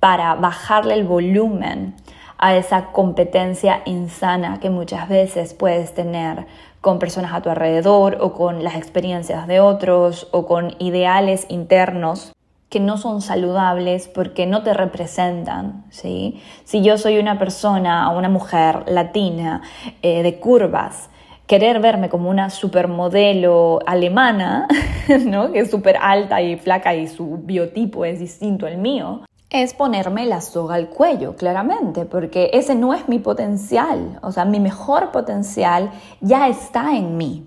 para 0.00 0.34
bajarle 0.34 0.94
el 0.94 1.04
volumen 1.04 1.94
a 2.38 2.56
esa 2.56 2.86
competencia 2.86 3.82
insana 3.86 4.58
que 4.60 4.68
muchas 4.68 5.08
veces 5.08 5.54
puedes 5.54 5.94
tener 5.94 6.46
con 6.80 6.98
personas 6.98 7.32
a 7.32 7.40
tu 7.40 7.48
alrededor 7.48 8.18
o 8.20 8.32
con 8.32 8.62
las 8.62 8.74
experiencias 8.74 9.46
de 9.46 9.60
otros 9.60 10.28
o 10.32 10.46
con 10.46 10.74
ideales 10.78 11.46
internos 11.48 12.35
que 12.76 12.80
no 12.80 12.98
son 12.98 13.22
saludables 13.22 14.06
porque 14.06 14.44
no 14.44 14.62
te 14.62 14.74
representan, 14.74 15.86
¿sí? 15.88 16.42
Si 16.64 16.82
yo 16.82 16.98
soy 16.98 17.16
una 17.18 17.38
persona, 17.38 18.10
una 18.10 18.28
mujer 18.28 18.84
latina 18.86 19.62
eh, 20.02 20.22
de 20.22 20.38
curvas, 20.38 21.08
querer 21.46 21.80
verme 21.80 22.10
como 22.10 22.28
una 22.28 22.50
supermodelo 22.50 23.78
alemana, 23.86 24.68
¿no? 25.24 25.52
que 25.52 25.60
es 25.60 25.70
súper 25.70 25.96
alta 25.98 26.42
y 26.42 26.56
flaca 26.56 26.94
y 26.94 27.08
su 27.08 27.38
biotipo 27.44 28.04
es 28.04 28.20
distinto 28.20 28.66
al 28.66 28.76
mío, 28.76 29.22
es 29.48 29.72
ponerme 29.72 30.26
la 30.26 30.42
soga 30.42 30.74
al 30.74 30.90
cuello, 30.90 31.34
claramente, 31.34 32.04
porque 32.04 32.50
ese 32.52 32.74
no 32.74 32.92
es 32.92 33.08
mi 33.08 33.20
potencial, 33.20 34.18
o 34.20 34.32
sea, 34.32 34.44
mi 34.44 34.60
mejor 34.60 35.12
potencial 35.12 35.92
ya 36.20 36.46
está 36.48 36.94
en 36.94 37.16
mí. 37.16 37.46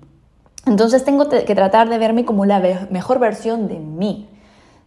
Entonces 0.66 1.06
tengo 1.06 1.30
que 1.30 1.54
tratar 1.54 1.88
de 1.88 2.00
verme 2.00 2.26
como 2.26 2.46
la 2.46 2.88
mejor 2.90 3.20
versión 3.20 3.68
de 3.68 3.78
mí. 3.78 4.28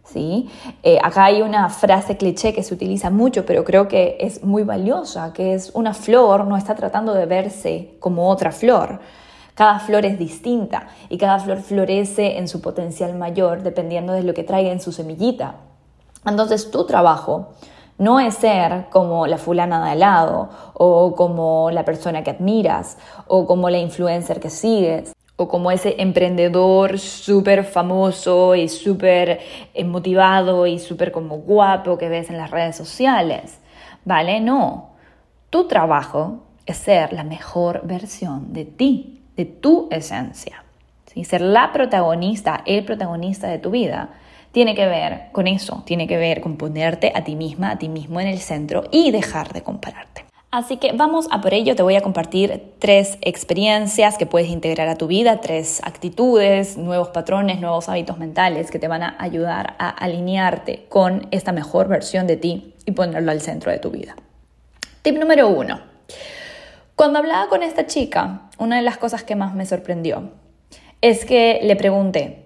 ¿Sí? 0.05 0.49
Eh, 0.83 0.99
acá 1.01 1.25
hay 1.25 1.41
una 1.41 1.69
frase 1.69 2.17
cliché 2.17 2.53
que 2.53 2.63
se 2.63 2.73
utiliza 2.73 3.09
mucho, 3.09 3.45
pero 3.45 3.63
creo 3.63 3.87
que 3.87 4.17
es 4.19 4.43
muy 4.43 4.63
valiosa, 4.63 5.33
que 5.33 5.53
es 5.53 5.71
una 5.73 5.93
flor 5.93 6.45
no 6.45 6.57
está 6.57 6.75
tratando 6.75 7.13
de 7.13 7.25
verse 7.25 7.95
como 7.99 8.29
otra 8.29 8.51
flor. 8.51 8.99
Cada 9.55 9.79
flor 9.79 10.05
es 10.05 10.17
distinta 10.17 10.87
y 11.09 11.17
cada 11.17 11.39
flor 11.39 11.61
florece 11.61 12.37
en 12.37 12.47
su 12.47 12.59
potencial 12.59 13.15
mayor 13.15 13.61
dependiendo 13.61 14.13
de 14.13 14.23
lo 14.23 14.33
que 14.33 14.43
traiga 14.43 14.71
en 14.71 14.81
su 14.81 14.91
semillita. 14.91 15.55
Entonces 16.25 16.71
tu 16.71 16.85
trabajo 16.85 17.49
no 17.99 18.19
es 18.19 18.33
ser 18.33 18.87
como 18.89 19.27
la 19.27 19.37
fulana 19.37 19.85
de 19.85 19.91
al 19.91 19.99
lado 19.99 20.49
o 20.73 21.13
como 21.15 21.69
la 21.69 21.85
persona 21.85 22.23
que 22.23 22.31
admiras 22.31 22.97
o 23.27 23.45
como 23.45 23.69
la 23.69 23.77
influencer 23.77 24.39
que 24.39 24.49
sigues 24.49 25.13
o 25.35 25.47
como 25.47 25.71
ese 25.71 25.95
emprendedor 25.97 26.99
súper 26.99 27.63
famoso 27.63 28.55
y 28.55 28.69
súper 28.69 29.39
eh, 29.73 29.83
motivado 29.83 30.67
y 30.67 30.79
súper 30.79 31.11
como 31.11 31.37
guapo 31.37 31.97
que 31.97 32.09
ves 32.09 32.29
en 32.29 32.37
las 32.37 32.51
redes 32.51 32.75
sociales. 32.75 33.59
¿Vale? 34.05 34.39
No. 34.41 34.91
Tu 35.49 35.67
trabajo 35.67 36.43
es 36.65 36.77
ser 36.77 37.13
la 37.13 37.23
mejor 37.23 37.81
versión 37.85 38.53
de 38.53 38.65
ti. 38.65 39.21
de 39.35 39.45
tu 39.45 39.87
esencia. 39.89 40.63
¿sí? 41.07 41.23
Ser 41.23 41.41
la 41.41 41.71
protagonista, 41.71 42.61
el 42.67 42.85
protagonista 42.85 43.47
de 43.47 43.57
tu 43.57 43.71
vida, 43.71 44.11
tiene 44.51 44.75
que 44.75 44.85
ver 44.85 45.31
con 45.31 45.47
eso, 45.47 45.81
tiene 45.87 46.07
que 46.07 46.17
ver 46.17 46.39
con 46.39 46.57
ponerte 46.57 47.11
a 47.15 47.23
ti 47.23 47.35
misma, 47.35 47.71
a 47.71 47.77
ti 47.79 47.89
mismo 47.89 48.21
en 48.21 48.27
el 48.27 48.37
centro 48.37 48.83
y 48.91 49.09
dejar 49.09 49.51
de 49.51 49.63
compararte. 49.63 50.25
Así 50.53 50.77
que 50.77 50.91
vamos 50.91 51.27
a 51.31 51.41
por 51.41 51.55
ello, 51.55 51.75
te 51.75 51.81
voy 51.81 51.95
a 51.95 52.01
compartir 52.01 52.75
tres 52.77 53.17
experiencias 53.21 54.19
que 54.19 54.27
puedes 54.27 54.49
integrar 54.49 54.87
a 54.87 54.95
tu 54.95 55.07
vida, 55.07 55.41
tres 55.41 55.81
actitudes, 55.83 56.77
nuevos 56.77 57.07
patrones, 57.07 57.59
nuevos 57.59 57.89
hábitos 57.89 58.19
mentales 58.19 58.69
que 58.69 58.77
te 58.77 58.87
van 58.87 59.01
a 59.01 59.15
ayudar 59.17 59.75
a 59.79 59.89
alinearte 59.89 60.85
con 60.89 61.27
esta 61.31 61.53
mejor 61.53 61.87
versión 61.87 62.27
de 62.27 62.37
ti 62.37 62.75
y 62.85 62.91
ponerlo 62.91 63.31
al 63.31 63.41
centro 63.41 63.71
de 63.71 63.79
tu 63.79 63.89
vida. 63.89 64.15
Tip 65.01 65.17
número 65.17 65.47
uno. 65.47 65.79
Cuando 66.95 67.17
hablaba 67.17 67.49
con 67.49 67.63
esta 67.63 67.87
chica, 67.87 68.51
una 68.59 68.75
de 68.75 68.83
las 68.83 68.99
cosas 68.99 69.23
que 69.23 69.35
más 69.35 69.55
me 69.55 69.65
sorprendió 69.65 70.33
es 71.01 71.25
que 71.25 71.61
le 71.63 71.75
pregunté, 71.75 72.45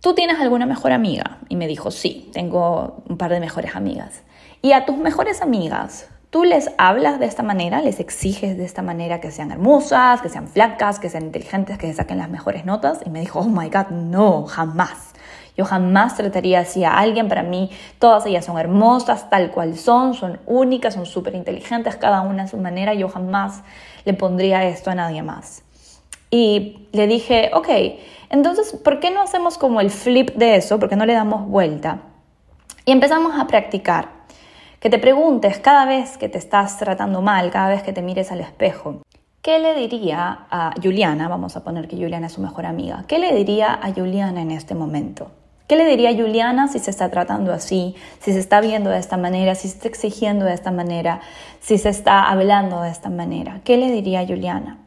¿tú 0.00 0.14
tienes 0.14 0.40
alguna 0.40 0.66
mejor 0.66 0.92
amiga? 0.92 1.38
Y 1.48 1.56
me 1.56 1.68
dijo, 1.68 1.90
sí, 1.90 2.28
tengo 2.34 3.02
un 3.08 3.16
par 3.16 3.30
de 3.30 3.40
mejores 3.40 3.76
amigas. 3.76 4.24
Y 4.60 4.72
a 4.72 4.84
tus 4.84 4.98
mejores 4.98 5.40
amigas, 5.40 6.10
¿tú 6.34 6.42
les 6.42 6.68
hablas 6.78 7.20
de 7.20 7.26
esta 7.26 7.44
manera? 7.44 7.80
¿Les 7.80 8.00
exiges 8.00 8.58
de 8.58 8.64
esta 8.64 8.82
manera 8.82 9.20
que 9.20 9.30
sean 9.30 9.52
hermosas, 9.52 10.20
que 10.20 10.28
sean 10.28 10.48
flacas, 10.48 10.98
que 10.98 11.08
sean 11.08 11.26
inteligentes, 11.26 11.78
que 11.78 11.94
saquen 11.94 12.18
las 12.18 12.28
mejores 12.28 12.64
notas? 12.64 12.98
Y 13.06 13.10
me 13.10 13.20
dijo, 13.20 13.38
oh 13.38 13.44
my 13.44 13.70
God, 13.70 13.90
no, 13.90 14.44
jamás. 14.46 15.12
Yo 15.56 15.64
jamás 15.64 16.16
trataría 16.16 16.58
así 16.58 16.82
a 16.82 16.98
alguien. 16.98 17.28
Para 17.28 17.44
mí, 17.44 17.70
todas 18.00 18.26
ellas 18.26 18.44
son 18.44 18.58
hermosas, 18.58 19.30
tal 19.30 19.52
cual 19.52 19.78
son, 19.78 20.14
son 20.14 20.40
únicas, 20.44 20.94
son 20.94 21.06
súper 21.06 21.36
inteligentes, 21.36 21.94
cada 21.94 22.22
una 22.22 22.42
a 22.42 22.48
su 22.48 22.56
manera. 22.56 22.94
Yo 22.94 23.08
jamás 23.08 23.62
le 24.04 24.12
pondría 24.12 24.64
esto 24.64 24.90
a 24.90 24.96
nadie 24.96 25.22
más. 25.22 25.62
Y 26.32 26.88
le 26.90 27.06
dije, 27.06 27.52
ok, 27.54 27.68
entonces, 28.30 28.72
¿por 28.72 28.98
qué 28.98 29.12
no 29.12 29.22
hacemos 29.22 29.56
como 29.56 29.80
el 29.80 29.90
flip 29.90 30.34
de 30.34 30.56
eso? 30.56 30.80
¿Por 30.80 30.88
qué 30.88 30.96
no 30.96 31.06
le 31.06 31.14
damos 31.14 31.46
vuelta? 31.46 32.00
Y 32.86 32.90
empezamos 32.90 33.40
a 33.40 33.46
practicar. 33.46 34.13
Que 34.84 34.90
te 34.90 34.98
preguntes 34.98 35.60
cada 35.60 35.86
vez 35.86 36.18
que 36.18 36.28
te 36.28 36.36
estás 36.36 36.76
tratando 36.76 37.22
mal, 37.22 37.50
cada 37.50 37.70
vez 37.70 37.82
que 37.82 37.94
te 37.94 38.02
mires 38.02 38.30
al 38.30 38.40
espejo, 38.40 39.00
¿qué 39.40 39.58
le 39.58 39.74
diría 39.74 40.46
a 40.50 40.74
Juliana? 40.76 41.26
Vamos 41.26 41.56
a 41.56 41.64
poner 41.64 41.88
que 41.88 41.96
Juliana 41.96 42.26
es 42.26 42.34
su 42.34 42.42
mejor 42.42 42.66
amiga. 42.66 43.06
¿Qué 43.08 43.18
le 43.18 43.34
diría 43.34 43.72
a 43.72 43.94
Juliana 43.94 44.42
en 44.42 44.50
este 44.50 44.74
momento? 44.74 45.30
¿Qué 45.68 45.76
le 45.76 45.86
diría 45.86 46.10
a 46.10 46.12
Juliana 46.14 46.68
si 46.68 46.80
se 46.80 46.90
está 46.90 47.10
tratando 47.10 47.50
así, 47.54 47.94
si 48.20 48.34
se 48.34 48.38
está 48.38 48.60
viendo 48.60 48.90
de 48.90 48.98
esta 48.98 49.16
manera, 49.16 49.54
si 49.54 49.68
se 49.68 49.76
está 49.76 49.88
exigiendo 49.88 50.44
de 50.44 50.52
esta 50.52 50.70
manera, 50.70 51.22
si 51.60 51.78
se 51.78 51.88
está 51.88 52.30
hablando 52.30 52.82
de 52.82 52.90
esta 52.90 53.08
manera? 53.08 53.62
¿Qué 53.64 53.78
le 53.78 53.90
diría 53.90 54.20
a 54.20 54.26
Juliana? 54.26 54.80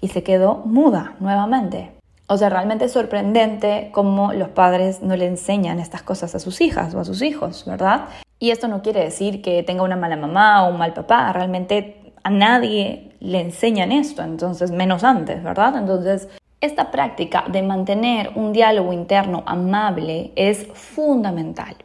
Y 0.00 0.08
se 0.08 0.22
quedó 0.22 0.62
muda 0.64 1.16
nuevamente. 1.20 1.90
O 2.28 2.38
sea, 2.38 2.48
realmente 2.48 2.86
es 2.86 2.92
sorprendente 2.92 3.90
cómo 3.92 4.32
los 4.32 4.48
padres 4.48 5.02
no 5.02 5.16
le 5.16 5.26
enseñan 5.26 5.80
estas 5.80 6.02
cosas 6.02 6.34
a 6.34 6.38
sus 6.38 6.62
hijas 6.62 6.94
o 6.94 7.00
a 7.00 7.04
sus 7.04 7.20
hijos, 7.20 7.66
¿verdad? 7.66 8.06
Y 8.42 8.50
esto 8.50 8.66
no 8.66 8.82
quiere 8.82 9.04
decir 9.04 9.40
que 9.40 9.62
tenga 9.62 9.84
una 9.84 9.94
mala 9.94 10.16
mamá 10.16 10.64
o 10.66 10.72
un 10.72 10.76
mal 10.76 10.92
papá, 10.92 11.32
realmente 11.32 12.12
a 12.24 12.30
nadie 12.30 13.12
le 13.20 13.40
enseñan 13.40 13.92
esto, 13.92 14.20
entonces 14.20 14.72
menos 14.72 15.04
antes, 15.04 15.44
¿verdad? 15.44 15.76
Entonces 15.76 16.28
esta 16.60 16.90
práctica 16.90 17.44
de 17.46 17.62
mantener 17.62 18.32
un 18.34 18.52
diálogo 18.52 18.92
interno 18.92 19.44
amable 19.46 20.32
es 20.34 20.66
fundamental. 20.74 21.76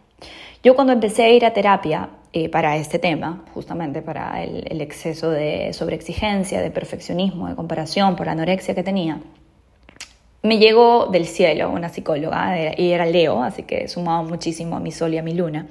Yo 0.64 0.74
cuando 0.74 0.94
empecé 0.94 1.26
a 1.26 1.30
ir 1.30 1.46
a 1.46 1.54
terapia 1.54 2.10
eh, 2.34 2.50
para 2.50 2.76
este 2.78 2.98
tema, 2.98 3.44
justamente 3.54 4.02
para 4.02 4.42
el, 4.44 4.82
exceso 4.82 5.30
de 5.30 5.74
sobreexigencia, 5.74 6.60
de 6.60 6.72
perfeccionismo, 6.72 7.50
de 7.50 7.56
comparación 7.56 8.16
por 8.16 8.26
la 8.26 8.32
anorexia 8.32 8.74
que 8.74 8.82
tenía, 8.82 9.20
me 10.42 10.58
llegó 10.58 11.06
del 11.06 11.28
cielo 11.28 11.70
una 11.70 11.90
psicóloga 11.90 12.74
y 12.76 12.92
era 12.94 13.06
Leo, 13.06 13.44
así 13.44 13.62
que 13.62 13.88
sumaba 13.88 14.24
muchísimo 14.24 14.76
a 14.76 14.80
mi 14.80 14.92
sol 14.92 15.14
y 15.14 15.20
a 15.20 15.22
mi 15.22 15.36
luna. 15.36 15.68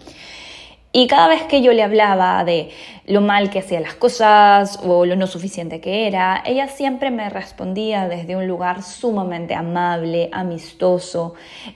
Y 0.98 1.08
cada 1.08 1.28
vez 1.28 1.42
que 1.42 1.60
yo 1.60 1.74
le 1.74 1.82
hablaba 1.82 2.42
de 2.42 2.70
lo 3.04 3.20
mal 3.20 3.50
que 3.50 3.58
hacía 3.58 3.80
las 3.80 3.92
cosas 3.92 4.80
o 4.82 5.04
lo 5.04 5.14
no 5.14 5.26
suficiente 5.26 5.78
que 5.78 6.06
era, 6.06 6.42
ella 6.46 6.68
siempre 6.68 7.10
me 7.10 7.28
respondía 7.28 8.08
desde 8.08 8.34
un 8.34 8.48
lugar 8.48 8.82
sumamente 8.82 9.54
amable, 9.54 10.30
amistoso. 10.32 11.34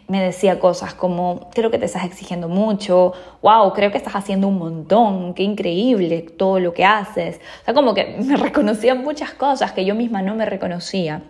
Me 0.08 0.22
decía 0.22 0.58
cosas 0.58 0.94
como, 0.94 1.50
creo 1.52 1.70
que 1.70 1.76
te 1.76 1.84
estás 1.84 2.04
exigiendo 2.04 2.48
mucho, 2.48 3.12
wow, 3.42 3.74
creo 3.74 3.90
que 3.90 3.98
estás 3.98 4.16
haciendo 4.16 4.48
un 4.48 4.56
montón, 4.56 5.34
qué 5.34 5.42
increíble 5.42 6.22
todo 6.22 6.58
lo 6.58 6.72
que 6.72 6.86
haces. 6.86 7.42
O 7.60 7.64
sea, 7.66 7.74
como 7.74 7.92
que 7.92 8.16
me 8.24 8.38
reconocía 8.38 8.94
muchas 8.94 9.32
cosas 9.32 9.72
que 9.72 9.84
yo 9.84 9.94
misma 9.94 10.22
no 10.22 10.34
me 10.34 10.46
reconocía. 10.46 11.24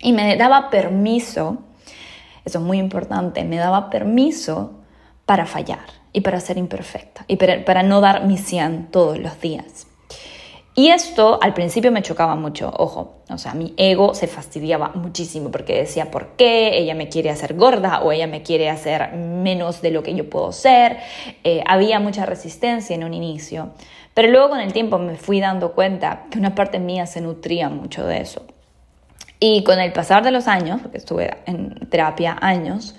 Y 0.00 0.14
me 0.14 0.38
daba 0.38 0.70
permiso, 0.70 1.58
eso 2.46 2.60
es 2.60 2.64
muy 2.64 2.78
importante, 2.78 3.44
me 3.44 3.58
daba 3.58 3.90
permiso 3.90 4.80
para 5.26 5.44
fallar 5.44 5.99
y 6.12 6.20
para 6.22 6.40
ser 6.40 6.58
imperfecta 6.58 7.24
y 7.28 7.36
para, 7.36 7.82
no 7.82 8.00
dar 8.00 8.26
mi 8.26 8.36
100 8.36 8.90
todos 8.90 9.18
los 9.18 9.40
días. 9.40 9.86
Y 10.74 10.88
esto 10.88 11.38
al 11.42 11.52
principio 11.52 11.90
me 11.90 12.00
chocaba 12.00 12.36
mucho, 12.36 12.72
ojo, 12.74 13.22
o 13.28 13.38
sea, 13.38 13.54
mi 13.54 13.74
ego 13.76 14.14
se 14.14 14.28
fastidiaba 14.28 14.92
muchísimo 14.94 15.50
porque 15.50 15.76
decía, 15.76 16.10
¿por 16.10 16.36
qué? 16.36 16.78
Ella 16.78 16.94
me 16.94 17.08
quiere 17.08 17.28
hacer 17.28 17.54
gorda 17.54 18.00
o 18.02 18.12
ella 18.12 18.26
me 18.26 18.42
quiere 18.42 18.70
hacer 18.70 19.12
menos 19.14 19.82
de 19.82 19.90
lo 19.90 20.02
que 20.02 20.14
yo 20.14 20.30
puedo 20.30 20.52
ser. 20.52 20.98
Eh, 21.44 21.62
había 21.66 21.98
mucha 21.98 22.24
resistencia 22.24 22.94
en 22.94 23.04
un 23.04 23.14
inicio, 23.14 23.70
pero 24.14 24.28
luego 24.28 24.50
con 24.50 24.60
el 24.60 24.72
tiempo 24.72 24.98
me 24.98 25.16
fui 25.16 25.40
dando 25.40 25.72
cuenta 25.72 26.26
que 26.30 26.38
una 26.38 26.54
parte 26.54 26.78
mía 26.78 27.06
se 27.06 27.20
nutría 27.20 27.68
mucho 27.68 28.06
de 28.06 28.20
eso. 28.20 28.46
Y 29.40 29.64
con 29.64 29.80
el 29.80 29.92
pasar 29.92 30.22
de 30.22 30.30
los 30.30 30.46
años, 30.46 30.80
porque 30.82 30.98
estuve 30.98 31.38
en 31.46 31.88
terapia 31.88 32.36
años, 32.40 32.94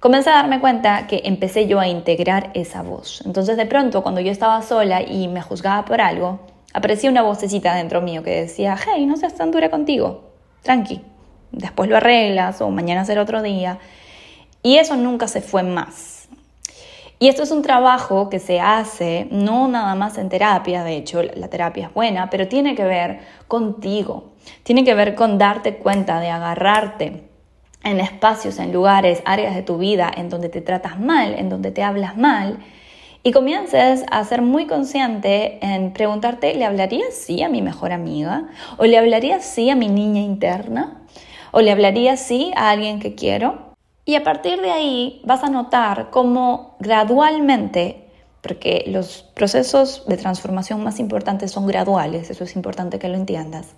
comencé 0.00 0.30
a 0.30 0.34
darme 0.34 0.60
cuenta 0.60 1.06
que 1.06 1.22
empecé 1.24 1.66
yo 1.66 1.80
a 1.80 1.88
integrar 1.88 2.50
esa 2.54 2.82
voz. 2.82 3.22
Entonces 3.26 3.56
de 3.56 3.66
pronto 3.66 4.02
cuando 4.02 4.20
yo 4.20 4.30
estaba 4.30 4.62
sola 4.62 5.02
y 5.02 5.28
me 5.28 5.42
juzgaba 5.42 5.84
por 5.84 6.00
algo, 6.00 6.40
aparecía 6.72 7.10
una 7.10 7.22
vocecita 7.22 7.74
dentro 7.74 8.00
mío 8.00 8.22
que 8.22 8.42
decía, 8.42 8.76
hey, 8.76 9.06
no 9.06 9.16
seas 9.16 9.34
tan 9.34 9.50
dura 9.50 9.70
contigo, 9.70 10.24
tranqui, 10.62 11.02
después 11.50 11.88
lo 11.88 11.96
arreglas 11.96 12.60
o 12.60 12.70
mañana 12.70 13.04
será 13.04 13.22
otro 13.22 13.42
día. 13.42 13.78
Y 14.62 14.76
eso 14.76 14.96
nunca 14.96 15.28
se 15.28 15.40
fue 15.40 15.62
más. 15.62 16.28
Y 17.20 17.28
esto 17.28 17.42
es 17.42 17.50
un 17.50 17.62
trabajo 17.62 18.30
que 18.30 18.38
se 18.38 18.60
hace 18.60 19.26
no 19.32 19.66
nada 19.66 19.96
más 19.96 20.18
en 20.18 20.28
terapia, 20.28 20.84
de 20.84 20.96
hecho 20.96 21.22
la 21.22 21.48
terapia 21.48 21.86
es 21.86 21.94
buena, 21.94 22.30
pero 22.30 22.46
tiene 22.46 22.76
que 22.76 22.84
ver 22.84 23.20
contigo, 23.48 24.30
tiene 24.62 24.84
que 24.84 24.94
ver 24.94 25.16
con 25.16 25.36
darte 25.36 25.78
cuenta 25.78 26.20
de 26.20 26.30
agarrarte 26.30 27.27
en 27.82 28.00
espacios, 28.00 28.58
en 28.58 28.72
lugares, 28.72 29.22
áreas 29.24 29.54
de 29.54 29.62
tu 29.62 29.78
vida 29.78 30.10
en 30.14 30.28
donde 30.28 30.48
te 30.48 30.60
tratas 30.60 30.98
mal, 31.00 31.34
en 31.34 31.48
donde 31.48 31.70
te 31.70 31.82
hablas 31.82 32.16
mal, 32.16 32.58
y 33.22 33.32
comiences 33.32 34.04
a 34.10 34.24
ser 34.24 34.42
muy 34.42 34.66
consciente 34.66 35.58
en 35.60 35.92
preguntarte, 35.92 36.54
¿le 36.54 36.64
hablaría 36.64 37.06
sí 37.10 37.42
a 37.42 37.48
mi 37.48 37.62
mejor 37.62 37.92
amiga? 37.92 38.48
¿O 38.76 38.84
le 38.84 38.96
hablaría 38.96 39.40
sí 39.40 39.70
a 39.70 39.76
mi 39.76 39.88
niña 39.88 40.20
interna? 40.20 41.02
¿O 41.50 41.60
le 41.60 41.72
hablaría 41.72 42.16
sí 42.16 42.52
a 42.56 42.70
alguien 42.70 43.00
que 43.00 43.14
quiero? 43.14 43.74
Y 44.04 44.14
a 44.14 44.22
partir 44.22 44.60
de 44.60 44.70
ahí 44.70 45.20
vas 45.24 45.42
a 45.42 45.50
notar 45.50 46.08
cómo 46.10 46.76
gradualmente, 46.78 48.06
porque 48.40 48.84
los 48.86 49.24
procesos 49.34 50.04
de 50.06 50.16
transformación 50.16 50.82
más 50.82 51.00
importantes 51.00 51.50
son 51.50 51.66
graduales, 51.66 52.30
eso 52.30 52.44
es 52.44 52.56
importante 52.56 52.98
que 52.98 53.08
lo 53.08 53.16
entiendas, 53.16 53.74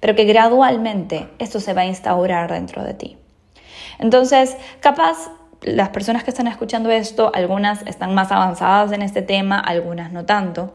pero 0.00 0.14
que 0.14 0.24
gradualmente 0.24 1.28
esto 1.38 1.60
se 1.60 1.74
va 1.74 1.82
a 1.82 1.86
instaurar 1.86 2.50
dentro 2.50 2.84
de 2.84 2.94
ti. 2.94 3.18
Entonces, 3.98 4.56
capaz 4.80 5.30
las 5.62 5.88
personas 5.90 6.24
que 6.24 6.30
están 6.30 6.46
escuchando 6.46 6.90
esto, 6.90 7.32
algunas 7.34 7.82
están 7.86 8.14
más 8.14 8.30
avanzadas 8.30 8.92
en 8.92 9.02
este 9.02 9.22
tema, 9.22 9.58
algunas 9.58 10.12
no 10.12 10.24
tanto. 10.24 10.74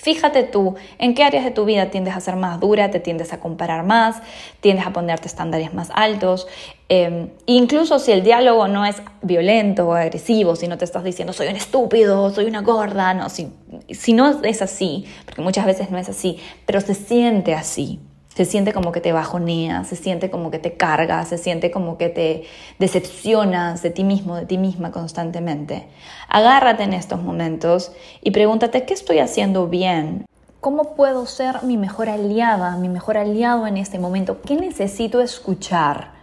Fíjate 0.00 0.44
tú 0.44 0.76
en 0.98 1.14
qué 1.14 1.24
áreas 1.24 1.44
de 1.44 1.50
tu 1.50 1.64
vida 1.64 1.90
tiendes 1.90 2.14
a 2.14 2.20
ser 2.20 2.36
más 2.36 2.60
dura, 2.60 2.88
te 2.90 3.00
tiendes 3.00 3.32
a 3.32 3.40
comparar 3.40 3.84
más, 3.84 4.22
tiendes 4.60 4.86
a 4.86 4.92
ponerte 4.92 5.26
estándares 5.26 5.74
más 5.74 5.90
altos. 5.92 6.46
Em, 6.88 7.30
incluso 7.46 7.98
si 7.98 8.12
el 8.12 8.22
diálogo 8.22 8.68
no 8.68 8.86
es 8.86 9.02
violento 9.22 9.88
o 9.88 9.94
agresivo, 9.94 10.54
si 10.54 10.68
no 10.68 10.78
te 10.78 10.84
estás 10.84 11.02
diciendo 11.02 11.32
soy 11.32 11.48
un 11.48 11.56
estúpido, 11.56 12.30
soy 12.30 12.44
una 12.44 12.60
gorda, 12.60 13.12
no, 13.12 13.28
si, 13.28 13.52
si 13.90 14.12
no 14.12 14.40
es 14.44 14.62
así, 14.62 15.04
porque 15.24 15.42
muchas 15.42 15.66
veces 15.66 15.90
no 15.90 15.98
es 15.98 16.08
así, 16.08 16.38
pero 16.64 16.80
se 16.80 16.94
siente 16.94 17.54
así, 17.54 17.98
se 18.38 18.44
siente 18.44 18.72
como 18.72 18.92
que 18.92 19.00
te 19.00 19.10
bajonea, 19.10 19.82
se 19.82 19.96
siente 19.96 20.30
como 20.30 20.52
que 20.52 20.60
te 20.60 20.74
carga, 20.74 21.24
se 21.24 21.38
siente 21.38 21.72
como 21.72 21.98
que 21.98 22.08
te 22.08 22.44
decepcionas 22.78 23.82
de 23.82 23.90
ti 23.90 24.04
mismo, 24.04 24.36
de 24.36 24.46
ti 24.46 24.58
misma 24.58 24.92
constantemente. 24.92 25.88
Agárrate 26.28 26.84
en 26.84 26.92
estos 26.92 27.20
momentos 27.20 27.90
y 28.22 28.30
pregúntate, 28.30 28.84
¿qué 28.84 28.94
estoy 28.94 29.18
haciendo 29.18 29.66
bien? 29.66 30.24
¿Cómo 30.60 30.94
puedo 30.94 31.26
ser 31.26 31.64
mi 31.64 31.76
mejor 31.76 32.08
aliada, 32.08 32.76
mi 32.76 32.88
mejor 32.88 33.16
aliado 33.16 33.66
en 33.66 33.76
este 33.76 33.98
momento? 33.98 34.40
¿Qué 34.42 34.54
necesito 34.54 35.20
escuchar 35.20 36.17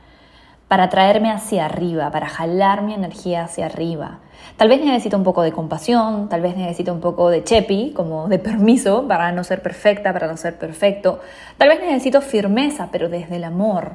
para 0.68 0.90
traerme 0.90 1.32
hacia 1.32 1.66
arriba, 1.66 2.10
para 2.12 2.28
jalar 2.28 2.82
mi 2.82 2.94
energía 2.94 3.44
hacia 3.44 3.68
arriba. 3.68 4.20
Tal 4.58 4.68
vez 4.68 4.82
necesito 4.84 5.18
un 5.18 5.24
poco 5.24 5.44
de 5.44 5.52
compasión, 5.52 6.28
tal 6.30 6.42
vez 6.42 6.58
necesito 6.58 6.94
un 6.94 7.02
poco 7.02 7.30
de 7.30 7.44
chepi, 7.44 7.92
como 7.96 8.28
de 8.28 8.40
permiso 8.40 9.08
para 9.08 9.32
no 9.32 9.44
ser 9.44 9.62
perfecta, 9.62 10.14
para 10.14 10.28
no 10.28 10.38
ser 10.38 10.58
perfecto. 10.58 11.20
Tal 11.58 11.70
vez 11.70 11.80
necesito 11.82 12.22
firmeza, 12.22 12.90
pero 12.92 13.10
desde 13.10 13.36
el 13.36 13.44
amor, 13.44 13.94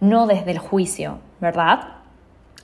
no 0.00 0.26
desde 0.26 0.50
el 0.50 0.58
juicio, 0.58 1.18
¿verdad? 1.40 1.80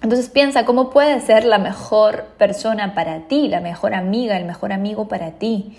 Entonces 0.02 0.28
piensa 0.28 0.66
cómo 0.66 0.90
puedes 0.90 1.24
ser 1.24 1.44
la 1.44 1.58
mejor 1.58 2.24
persona 2.36 2.94
para 2.94 3.20
ti, 3.28 3.48
la 3.48 3.60
mejor 3.60 3.94
amiga, 3.94 4.36
el 4.36 4.44
mejor 4.44 4.72
amigo 4.72 5.08
para 5.08 5.32
ti. 5.32 5.78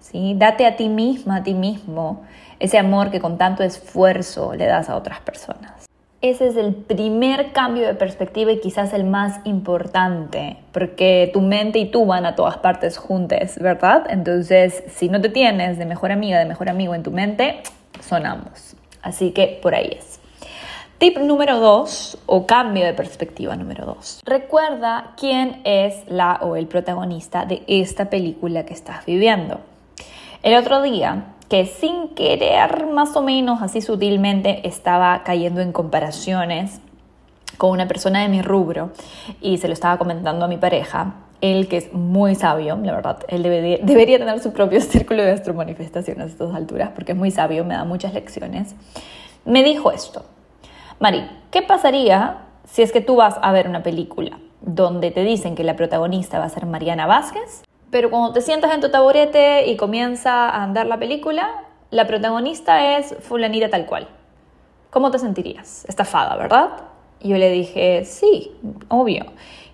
¿sí? 0.00 0.34
Date 0.36 0.66
a 0.66 0.76
ti 0.76 0.88
misma, 0.88 1.36
a 1.36 1.42
ti 1.42 1.54
mismo, 1.54 2.24
ese 2.58 2.78
amor 2.78 3.10
que 3.10 3.20
con 3.20 3.38
tanto 3.38 3.62
esfuerzo 3.62 4.54
le 4.54 4.66
das 4.66 4.90
a 4.90 4.96
otras 4.96 5.20
personas. 5.20 5.85
Ese 6.28 6.48
es 6.48 6.56
el 6.56 6.74
primer 6.74 7.52
cambio 7.52 7.86
de 7.86 7.94
perspectiva 7.94 8.50
y 8.50 8.58
quizás 8.58 8.92
el 8.92 9.04
más 9.04 9.38
importante, 9.44 10.56
porque 10.72 11.30
tu 11.32 11.40
mente 11.40 11.78
y 11.78 11.84
tú 11.88 12.04
van 12.04 12.26
a 12.26 12.34
todas 12.34 12.56
partes 12.56 12.98
juntas, 12.98 13.56
¿verdad? 13.60 14.06
Entonces, 14.10 14.82
si 14.88 15.08
no 15.08 15.20
te 15.20 15.28
tienes 15.28 15.78
de 15.78 15.86
mejor 15.86 16.10
amiga, 16.10 16.40
de 16.40 16.44
mejor 16.44 16.68
amigo 16.68 16.96
en 16.96 17.04
tu 17.04 17.12
mente, 17.12 17.62
sonamos. 18.00 18.74
Así 19.02 19.30
que 19.30 19.60
por 19.62 19.76
ahí 19.76 19.96
es. 19.96 20.18
Tip 20.98 21.16
número 21.18 21.60
dos 21.60 22.18
o 22.26 22.44
cambio 22.44 22.84
de 22.84 22.92
perspectiva 22.92 23.54
número 23.54 23.86
dos. 23.86 24.20
Recuerda 24.24 25.12
quién 25.16 25.60
es 25.62 26.02
la 26.08 26.40
o 26.42 26.56
el 26.56 26.66
protagonista 26.66 27.44
de 27.44 27.62
esta 27.68 28.10
película 28.10 28.66
que 28.66 28.74
estás 28.74 29.06
viviendo. 29.06 29.60
El 30.42 30.56
otro 30.56 30.82
día 30.82 31.35
que 31.48 31.66
sin 31.66 32.08
querer, 32.14 32.86
más 32.86 33.16
o 33.16 33.22
menos 33.22 33.62
así 33.62 33.80
sutilmente, 33.80 34.66
estaba 34.66 35.22
cayendo 35.24 35.60
en 35.60 35.72
comparaciones 35.72 36.80
con 37.56 37.70
una 37.70 37.86
persona 37.86 38.22
de 38.22 38.28
mi 38.28 38.42
rubro 38.42 38.90
y 39.40 39.58
se 39.58 39.68
lo 39.68 39.74
estaba 39.74 39.98
comentando 39.98 40.44
a 40.44 40.48
mi 40.48 40.56
pareja. 40.56 41.14
Él, 41.40 41.68
que 41.68 41.76
es 41.76 41.92
muy 41.92 42.34
sabio, 42.34 42.76
la 42.82 42.94
verdad, 42.94 43.18
él 43.28 43.42
debería, 43.42 43.78
debería 43.82 44.18
tener 44.18 44.40
su 44.40 44.52
propio 44.52 44.80
círculo 44.80 45.22
de 45.22 45.32
astromanifestación 45.32 46.20
a 46.20 46.24
estas 46.24 46.54
alturas, 46.54 46.90
porque 46.94 47.12
es 47.12 47.18
muy 47.18 47.30
sabio, 47.30 47.64
me 47.64 47.74
da 47.74 47.84
muchas 47.84 48.14
lecciones. 48.14 48.74
Me 49.44 49.62
dijo 49.62 49.92
esto, 49.92 50.24
Mari, 50.98 51.28
¿qué 51.50 51.62
pasaría 51.62 52.38
si 52.64 52.82
es 52.82 52.90
que 52.90 53.00
tú 53.00 53.16
vas 53.16 53.36
a 53.42 53.52
ver 53.52 53.68
una 53.68 53.82
película 53.82 54.38
donde 54.62 55.10
te 55.10 55.22
dicen 55.22 55.54
que 55.54 55.62
la 55.62 55.76
protagonista 55.76 56.38
va 56.38 56.46
a 56.46 56.48
ser 56.48 56.66
Mariana 56.66 57.06
Vázquez 57.06 57.62
pero 57.90 58.10
cuando 58.10 58.32
te 58.32 58.40
sientas 58.40 58.72
en 58.74 58.80
tu 58.80 58.90
taburete 58.90 59.66
y 59.66 59.76
comienza 59.76 60.48
a 60.48 60.62
andar 60.62 60.86
la 60.86 60.98
película, 60.98 61.64
la 61.90 62.06
protagonista 62.06 62.96
es 62.96 63.14
fulanita 63.20 63.70
tal 63.70 63.86
cual. 63.86 64.08
¿Cómo 64.90 65.10
te 65.10 65.18
sentirías? 65.18 65.84
Estafada, 65.88 66.36
¿verdad? 66.36 66.70
Y 67.20 67.28
yo 67.28 67.38
le 67.38 67.50
dije, 67.50 68.04
sí, 68.04 68.52
obvio. 68.88 69.26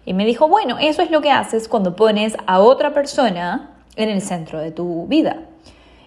Y 0.04 0.14
me 0.14 0.24
dijo, 0.24 0.48
bueno, 0.48 0.78
eso 0.80 1.02
es 1.02 1.10
lo 1.10 1.20
que 1.20 1.30
haces 1.30 1.68
cuando 1.68 1.96
pones 1.96 2.36
a 2.46 2.60
otra 2.60 2.92
persona 2.92 3.70
en 3.96 4.08
el 4.08 4.20
centro 4.20 4.58
de 4.60 4.72
tu 4.72 5.06
vida. 5.06 5.36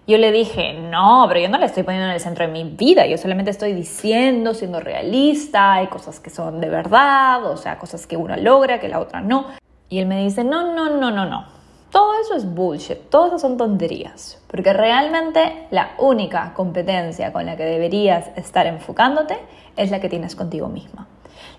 Yo 0.08 0.20
le 0.20 0.32
dije, 0.32 0.74
no, 0.74 1.26
pero 1.28 1.40
yo 1.40 1.50
no 1.50 1.58
la 1.58 1.66
estoy 1.66 1.82
poniendo 1.82 2.08
en 2.08 2.14
el 2.14 2.20
centro 2.20 2.46
de 2.46 2.52
mi 2.52 2.64
vida, 2.64 3.08
yo 3.08 3.18
solamente 3.18 3.50
estoy 3.50 3.74
diciendo, 3.74 4.54
siendo 4.54 4.80
realista, 4.80 5.74
hay 5.74 5.88
cosas 5.88 6.20
que 6.20 6.30
son 6.30 6.62
de 6.62 6.70
verdad, 6.70 7.44
o 7.46 7.58
sea, 7.58 7.80
cosas 7.80 8.06
que 8.06 8.16
una 8.16 8.38
logra, 8.38 8.80
que 8.80 8.88
la 8.88 9.00
otra 9.00 9.22
no. 9.22 9.48
Y 9.90 10.00
él 10.00 10.06
me 10.06 10.24
dice, 10.24 10.44
no, 10.44 10.76
no, 10.76 10.90
no, 10.92 11.10
no, 11.10 11.26
no. 11.26 11.55
Todo 11.96 12.20
eso 12.20 12.36
es 12.36 12.54
bullshit, 12.54 13.10
todas 13.10 13.28
esas 13.30 13.42
son 13.42 13.56
tonterías, 13.56 14.44
porque 14.48 14.74
realmente 14.74 15.66
la 15.72 15.92
única 15.98 16.54
competencia 16.54 17.32
con 17.32 17.46
la 17.46 17.56
que 17.56 17.64
deberías 17.64 18.32
estar 18.36 18.68
enfocándote 18.68 19.38
es 19.78 19.92
la 19.92 20.02
que 20.02 20.10
tienes 20.10 20.36
contigo 20.36 20.68
misma. 20.68 21.08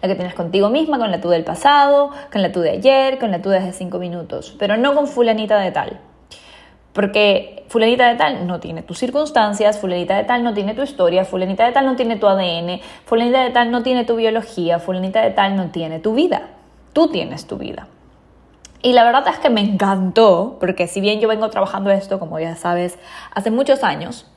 La 0.02 0.09
que 0.09 0.14
tienes 0.14 0.35
contigo 0.35 0.69
misma, 0.69 0.99
con 0.99 1.11
la 1.11 1.23
tú 1.23 1.31
del 1.31 1.43
pasado, 1.43 2.11
con 2.31 2.43
la 2.43 2.52
tú 2.52 2.61
de 2.61 2.73
ayer, 2.73 3.19
con 3.19 3.31
la 3.31 3.40
tú 3.40 3.49
de 3.49 3.73
cinco 3.73 3.99
minutos, 3.99 4.55
pero 4.59 4.76
no 4.76 4.95
con 4.95 5.07
fulanita 5.07 5.59
de 5.59 5.73
tal. 5.73 6.00
Porque 6.93 7.64
fulanita 7.69 8.07
de 8.07 8.16
tal 8.16 8.47
no 8.47 8.61
tiene 8.61 8.83
tus 8.83 8.99
circunstancias, 8.99 9.78
fulanita 9.78 10.19
de 10.19 10.25
tal 10.25 10.45
no 10.45 10.52
tiene 10.52 10.75
tu 10.75 10.83
historia, 10.83 11.25
fulanita 11.25 11.64
de 11.64 11.73
tal 11.73 11.87
no 11.87 11.97
tiene 11.97 12.16
tu 12.16 12.26
ADN, 12.26 12.83
fulanita 13.07 13.43
de 13.43 13.50
tal 13.52 13.71
no 13.71 13.83
tiene 13.83 14.05
tu 14.05 14.16
biología, 14.16 14.81
fulanita 14.81 15.23
de 15.23 15.31
tal 15.31 15.57
no 15.57 15.71
tiene 15.71 15.99
tu 15.99 16.12
vida. 16.12 16.51
Tú 16.92 17.09
tienes 17.09 17.46
tu 17.46 17.57
vida. 17.57 17.88
Y 18.83 18.93
la 18.93 19.05
verdad 19.05 19.27
es 19.29 19.39
que 19.39 19.51
me 19.51 19.61
encantó, 19.61 20.57
porque 20.61 20.87
si 20.87 21.01
bien 21.01 21.21
yo 21.21 21.29
vengo 21.29 21.49
trabajando 21.51 21.91
esto, 21.91 22.19
como 22.19 22.39
ya 22.39 22.57
sabes, 22.57 22.99
hace 23.35 23.51
muchos 23.51 23.83
años, 23.83 24.31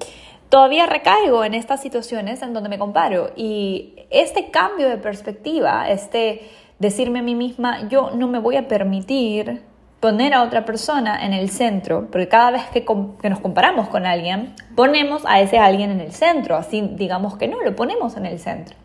todavía 0.50 0.86
recaigo 0.86 1.44
en 1.44 1.54
estas 1.54 1.82
situaciones 1.82 2.42
en 2.42 2.54
donde 2.54 2.70
me 2.70 2.80
comparo. 2.80 3.32
Y 3.36 3.96
este 4.10 4.50
cambio 4.50 4.90
de 4.90 4.98
perspectiva, 4.98 5.90
este 5.90 6.50
decirme 6.80 7.20
a 7.20 7.24
mí 7.24 7.36
misma, 7.36 7.88
yo 7.90 8.12
no 8.12 8.28
me 8.28 8.40
voy 8.40 8.56
a 8.56 8.68
permitir 8.68 9.62
poner 10.00 10.34
a 10.34 10.44
otra 10.44 10.64
persona 10.64 11.26
en 11.26 11.34
el 11.34 11.50
centro, 11.50 12.08
porque 12.10 12.30
cada 12.30 12.52
vez 12.52 12.64
que, 12.72 12.86
que, 13.22 13.30
nos 13.30 13.40
comparamos 13.42 13.90
con 13.90 14.06
alguien, 14.06 14.56
ponemos 14.76 15.24
a 15.26 15.42
ese 15.42 15.60
alguien 15.60 15.92
en 15.92 16.00
el 16.00 16.14
centro, 16.14 16.56
así 16.56 16.82
digamos 16.94 17.36
que 17.36 17.50
no, 17.50 17.62
lo 17.62 17.76
ponemos 17.76 18.16
en 18.16 18.26
el 18.26 18.40
centro 18.40 18.78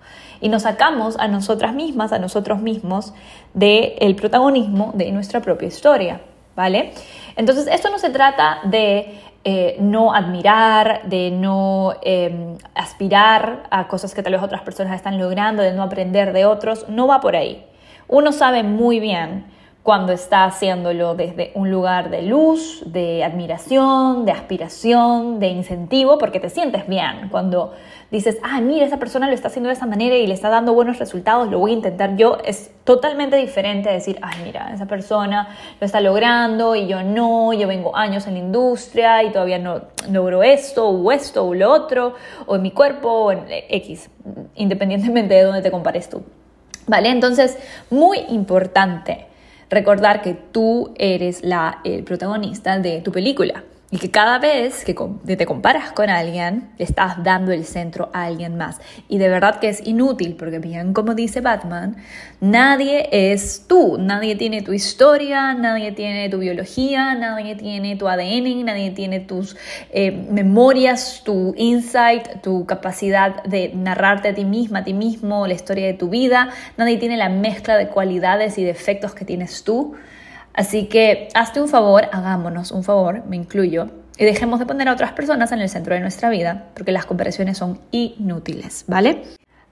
y 0.44 0.50
nos 0.50 0.64
sacamos 0.64 1.16
a 1.18 1.26
nosotras 1.26 1.74
mismas, 1.74 2.12
a 2.12 2.18
nosotros 2.18 2.60
mismos, 2.60 3.14
del 3.54 4.14
protagonismo 4.14 4.92
de 4.94 5.10
nuestra 5.10 5.40
propia 5.40 5.68
historia, 5.68 6.20
¿vale? 6.54 6.92
Entonces, 7.34 7.66
esto 7.66 7.88
no 7.88 7.98
se 7.98 8.10
trata 8.10 8.58
de 8.64 9.20
eh, 9.42 9.78
no 9.80 10.12
admirar, 10.12 11.08
de 11.08 11.30
no 11.30 11.94
em, 12.02 12.58
aspirar 12.74 13.62
a 13.70 13.88
cosas 13.88 14.14
que 14.14 14.22
tal 14.22 14.34
vez 14.34 14.42
otras 14.42 14.60
personas 14.60 14.96
están 14.96 15.18
logrando, 15.18 15.62
de 15.62 15.72
no 15.72 15.82
aprender 15.82 16.34
de 16.34 16.44
otros, 16.44 16.90
no 16.90 17.06
va 17.06 17.22
por 17.22 17.36
ahí. 17.36 17.64
Uno 18.06 18.30
sabe 18.30 18.62
muy 18.62 19.00
bien 19.00 19.46
cuando 19.84 20.14
está 20.14 20.46
haciéndolo 20.46 21.14
desde 21.14 21.52
un 21.54 21.70
lugar 21.70 22.08
de 22.08 22.22
luz, 22.22 22.82
de 22.86 23.22
admiración, 23.22 24.24
de 24.24 24.32
aspiración, 24.32 25.38
de 25.40 25.48
incentivo, 25.48 26.16
porque 26.16 26.40
te 26.40 26.48
sientes 26.48 26.88
bien. 26.88 27.28
Cuando 27.30 27.74
dices, 28.10 28.38
ah, 28.42 28.62
mira, 28.62 28.86
esa 28.86 28.98
persona 28.98 29.28
lo 29.28 29.34
está 29.34 29.48
haciendo 29.48 29.68
de 29.68 29.74
esa 29.74 29.84
manera 29.84 30.16
y 30.16 30.26
le 30.26 30.32
está 30.32 30.48
dando 30.48 30.72
buenos 30.72 30.98
resultados, 30.98 31.50
lo 31.50 31.58
voy 31.58 31.72
a 31.72 31.74
intentar 31.74 32.16
yo, 32.16 32.38
es 32.46 32.70
totalmente 32.84 33.36
diferente 33.36 33.90
a 33.90 33.92
decir, 33.92 34.18
ay, 34.22 34.38
mira, 34.42 34.72
esa 34.72 34.86
persona 34.86 35.54
lo 35.78 35.84
está 35.84 36.00
logrando 36.00 36.74
y 36.74 36.86
yo 36.86 37.02
no, 37.02 37.52
yo 37.52 37.68
vengo 37.68 37.94
años 37.94 38.26
en 38.26 38.32
la 38.32 38.40
industria 38.40 39.22
y 39.22 39.32
todavía 39.32 39.58
no 39.58 39.82
logro 40.10 40.42
esto 40.42 40.88
o 40.88 41.12
esto 41.12 41.44
o 41.44 41.52
lo 41.52 41.70
otro, 41.70 42.14
o 42.46 42.56
en 42.56 42.62
mi 42.62 42.70
cuerpo 42.70 43.10
o 43.10 43.32
en 43.32 43.44
X, 43.68 44.08
independientemente 44.54 45.34
de 45.34 45.42
dónde 45.42 45.60
te 45.60 45.70
compares 45.70 46.08
tú. 46.08 46.22
¿Vale? 46.86 47.10
Entonces, 47.10 47.58
muy 47.90 48.20
importante 48.30 49.26
recordar 49.70 50.22
que 50.22 50.34
tú 50.34 50.92
eres 50.96 51.42
la, 51.42 51.80
el 51.84 52.04
protagonista 52.04 52.78
de 52.78 53.00
tu 53.00 53.12
película. 53.12 53.64
Y 53.94 53.98
que 53.98 54.10
cada 54.10 54.40
vez 54.40 54.84
que 54.84 54.92
te 55.36 55.46
comparas 55.46 55.92
con 55.92 56.10
alguien, 56.10 56.70
le 56.78 56.84
estás 56.84 57.22
dando 57.22 57.52
el 57.52 57.64
centro 57.64 58.10
a 58.12 58.24
alguien 58.24 58.56
más. 58.56 58.80
Y 59.08 59.18
de 59.18 59.28
verdad 59.28 59.60
que 59.60 59.68
es 59.68 59.86
inútil, 59.86 60.34
porque 60.34 60.58
bien 60.58 60.92
como 60.92 61.14
dice 61.14 61.40
Batman, 61.40 61.94
nadie 62.40 63.08
es 63.12 63.66
tú, 63.68 63.96
nadie 64.00 64.34
tiene 64.34 64.62
tu 64.62 64.72
historia, 64.72 65.54
nadie 65.54 65.92
tiene 65.92 66.28
tu 66.28 66.38
biología, 66.38 67.14
nadie 67.14 67.54
tiene 67.54 67.94
tu 67.94 68.08
ADN, 68.08 68.64
nadie 68.64 68.90
tiene 68.90 69.20
tus 69.20 69.56
eh, 69.92 70.10
memorias, 70.28 71.22
tu 71.24 71.54
insight, 71.56 72.42
tu 72.42 72.66
capacidad 72.66 73.44
de 73.44 73.70
narrarte 73.76 74.30
a 74.30 74.34
ti 74.34 74.44
misma, 74.44 74.80
a 74.80 74.84
ti 74.84 74.92
mismo, 74.92 75.46
la 75.46 75.54
historia 75.54 75.86
de 75.86 75.94
tu 75.94 76.08
vida, 76.08 76.48
nadie 76.76 76.96
tiene 76.96 77.16
la 77.16 77.28
mezcla 77.28 77.76
de 77.76 77.86
cualidades 77.86 78.58
y 78.58 78.64
defectos 78.64 79.14
que 79.14 79.24
tienes 79.24 79.62
tú. 79.62 79.94
Así 80.54 80.86
que 80.86 81.28
hazte 81.34 81.60
un 81.60 81.68
favor, 81.68 82.08
hagámonos 82.12 82.70
un 82.70 82.84
favor, 82.84 83.24
me 83.26 83.36
incluyo, 83.36 83.90
y 84.16 84.24
dejemos 84.24 84.60
de 84.60 84.66
poner 84.66 84.88
a 84.88 84.92
otras 84.92 85.12
personas 85.12 85.50
en 85.50 85.60
el 85.60 85.68
centro 85.68 85.94
de 85.94 86.00
nuestra 86.00 86.30
vida, 86.30 86.68
porque 86.74 86.92
las 86.92 87.06
comparaciones 87.06 87.58
son 87.58 87.80
inútiles, 87.90 88.84
¿vale? 88.86 89.22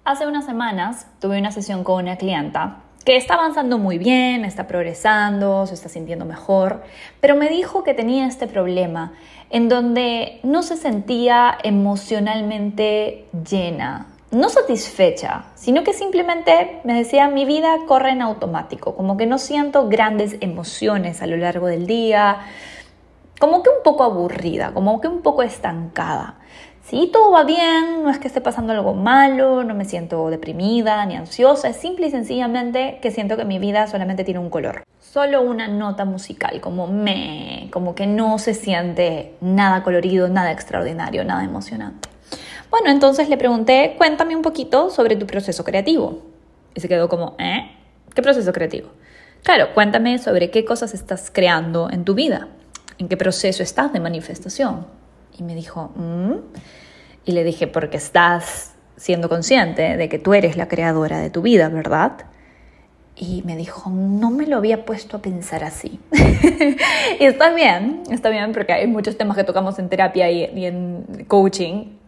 Hace 0.05 0.27
unas 0.27 0.45
semanas 0.45 1.07
tuve 1.21 1.39
una 1.39 1.53
sesión 1.53 1.85
con 1.85 2.03
una 2.03 2.17
clienta 2.17 2.81
que 3.05 3.17
está 3.17 3.35
avanzando 3.35 3.79
muy 3.79 3.99
bien, 3.99 4.45
está 4.45 4.67
progresando, 4.67 5.67
se 5.67 5.75
está 5.75 5.89
sintiendo 5.89 6.25
mejor, 6.25 6.83
pero 7.21 7.37
me 7.37 7.49
dijo 7.49 7.85
que 7.85 7.95
tenía 7.95 8.27
este 8.27 8.47
problema 8.47 9.13
en 9.51 9.69
donde 9.69 10.41
no 10.43 10.63
se 10.63 10.77
sentía 10.77 11.57
emocionalmente 11.63 13.29
llena, 13.49 14.07
no 14.33 14.49
satisfecha, 14.49 15.45
sino 15.55 15.85
que 15.85 15.93
simplemente 15.93 16.81
me 16.85 16.95
decía, 16.95 17.29
mi 17.29 17.45
vida 17.45 17.77
corre 17.87 18.11
en 18.11 18.23
automático, 18.23 18.97
como 18.97 19.17
que 19.19 19.27
no 19.27 19.39
siento 19.39 19.89
grandes 19.89 20.37
emociones 20.41 21.21
a 21.23 21.27
lo 21.27 21.37
largo 21.37 21.67
del 21.67 21.87
día, 21.87 22.39
como 23.39 23.63
que 23.63 23.69
un 23.69 23.83
poco 23.85 24.05
aburrida, 24.05 24.73
como 24.73 25.01
que 25.01 25.09
un 25.09 25.21
poco 25.21 25.43
estancada. 25.43 26.37
Sí, 26.83 27.11
todo 27.13 27.31
va 27.31 27.45
bien, 27.45 28.03
no 28.03 28.11
es 28.11 28.19
que 28.19 28.27
esté 28.27 28.41
pasando 28.41 28.73
algo 28.73 28.95
malo, 28.95 29.65
no 29.65 29.75
me 29.75 29.85
siento 29.85 30.31
deprimida 30.31 31.05
ni 31.05 31.15
ansiosa, 31.15 31.69
es 31.69 31.77
simple 31.77 32.07
y 32.07 32.11
sencillamente 32.11 32.99
que 33.03 33.11
siento 33.11 33.37
que 33.37 33.45
mi 33.45 33.59
vida 33.59 33.87
solamente 33.87 34.25
tiene 34.25 34.41
un 34.41 34.49
color. 34.49 34.83
Solo 34.99 35.43
una 35.43 35.69
nota 35.69 36.07
musical, 36.07 36.61
como 36.63 36.87
me, 36.87 37.69
como 37.71 37.95
que 37.95 38.07
no 38.07 38.39
se 38.39 38.55
siente 38.55 39.35
nada 39.43 39.83
colorido, 39.83 40.29
nada 40.29 40.51
extraordinario, 40.51 41.23
nada 41.23 41.45
emocionante. 41.45 42.12
Bueno, 42.73 42.89
entonces 42.89 43.29
le 43.29 43.37
pregunté, 43.37 43.97
cuéntame 43.99 44.35
un 44.35 44.41
poquito 44.41 44.89
sobre 44.89 45.15
tu 45.15 45.27
proceso 45.27 45.63
creativo. 45.63 46.23
Y 46.75 46.81
se 46.81 46.89
quedó 46.89 47.07
como, 47.07 47.37
¿eh? 47.39 47.71
¿Qué 48.15 48.23
proceso 48.23 48.51
creativo? 48.51 48.89
Claro, 49.43 49.75
cuéntame 49.75 50.19
sobre 50.19 50.51
qué 50.51 50.65
cosas 50.65 50.95
estás 50.95 51.31
creando 51.31 51.91
en 51.91 52.07
tu 52.07 52.15
vida, 52.15 52.49
en 52.97 53.09
qué 53.09 53.19
proceso 53.19 53.63
estás 53.63 53.93
de 53.93 54.01
manifestación. 54.01 54.87
Y 55.39 55.43
me 55.43 55.55
dijo, 55.55 55.93
¿Mm? 55.97 56.37
y 57.27 57.33
le 57.33 57.45
dije, 57.45 57.67
porque 57.67 57.99
estás 57.99 58.73
siendo 58.97 59.29
consciente 59.29 59.99
de 59.99 60.09
que 60.09 60.19
tú 60.19 60.33
eres 60.33 60.57
la 60.57 60.67
creadora 60.67 61.19
de 61.19 61.29
tu 61.29 61.43
vida, 61.43 61.69
¿verdad? 61.69 62.25
Y 63.17 63.43
me 63.45 63.55
dijo, 63.55 63.91
no 63.91 64.31
me 64.31 64.47
lo 64.47 64.57
había 64.57 64.87
puesto 64.87 65.19
a 65.19 65.21
pensar 65.21 65.63
así. 65.63 66.01
y 67.21 67.25
está 67.27 67.53
bien, 67.53 68.05
está 68.11 68.31
bien, 68.31 68.53
porque 68.53 68.73
hay 68.73 68.87
muchos 68.87 69.19
temas 69.19 69.37
que 69.37 69.45
tocamos 69.45 69.79
en 69.79 69.91
terapia 69.91 70.31
y, 70.31 70.45
y 70.59 70.65
en 70.65 71.27
coaching 71.29 72.01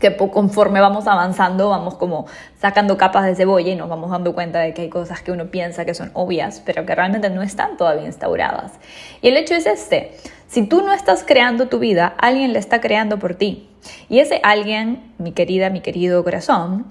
que 0.00 0.16
conforme 0.16 0.80
vamos 0.80 1.06
avanzando 1.06 1.70
vamos 1.70 1.94
como 1.94 2.26
sacando 2.60 2.96
capas 2.96 3.24
de 3.26 3.34
cebolla 3.34 3.72
y 3.72 3.76
nos 3.76 3.88
vamos 3.88 4.10
dando 4.10 4.34
cuenta 4.34 4.60
de 4.60 4.74
que 4.74 4.82
hay 4.82 4.88
cosas 4.88 5.22
que 5.22 5.32
uno 5.32 5.46
piensa 5.46 5.84
que 5.84 5.94
son 5.94 6.10
obvias, 6.14 6.62
pero 6.64 6.86
que 6.86 6.94
realmente 6.94 7.30
no 7.30 7.42
están 7.42 7.76
todavía 7.76 8.06
instauradas. 8.06 8.72
Y 9.22 9.28
el 9.28 9.36
hecho 9.36 9.54
es 9.54 9.66
este, 9.66 10.12
si 10.46 10.66
tú 10.66 10.82
no 10.82 10.92
estás 10.92 11.24
creando 11.24 11.68
tu 11.68 11.78
vida, 11.78 12.14
alguien 12.18 12.52
la 12.52 12.58
está 12.58 12.80
creando 12.80 13.18
por 13.18 13.34
ti. 13.34 13.68
Y 14.08 14.20
ese 14.20 14.40
alguien, 14.42 15.12
mi 15.18 15.32
querida, 15.32 15.70
mi 15.70 15.80
querido 15.80 16.22
corazón, 16.24 16.86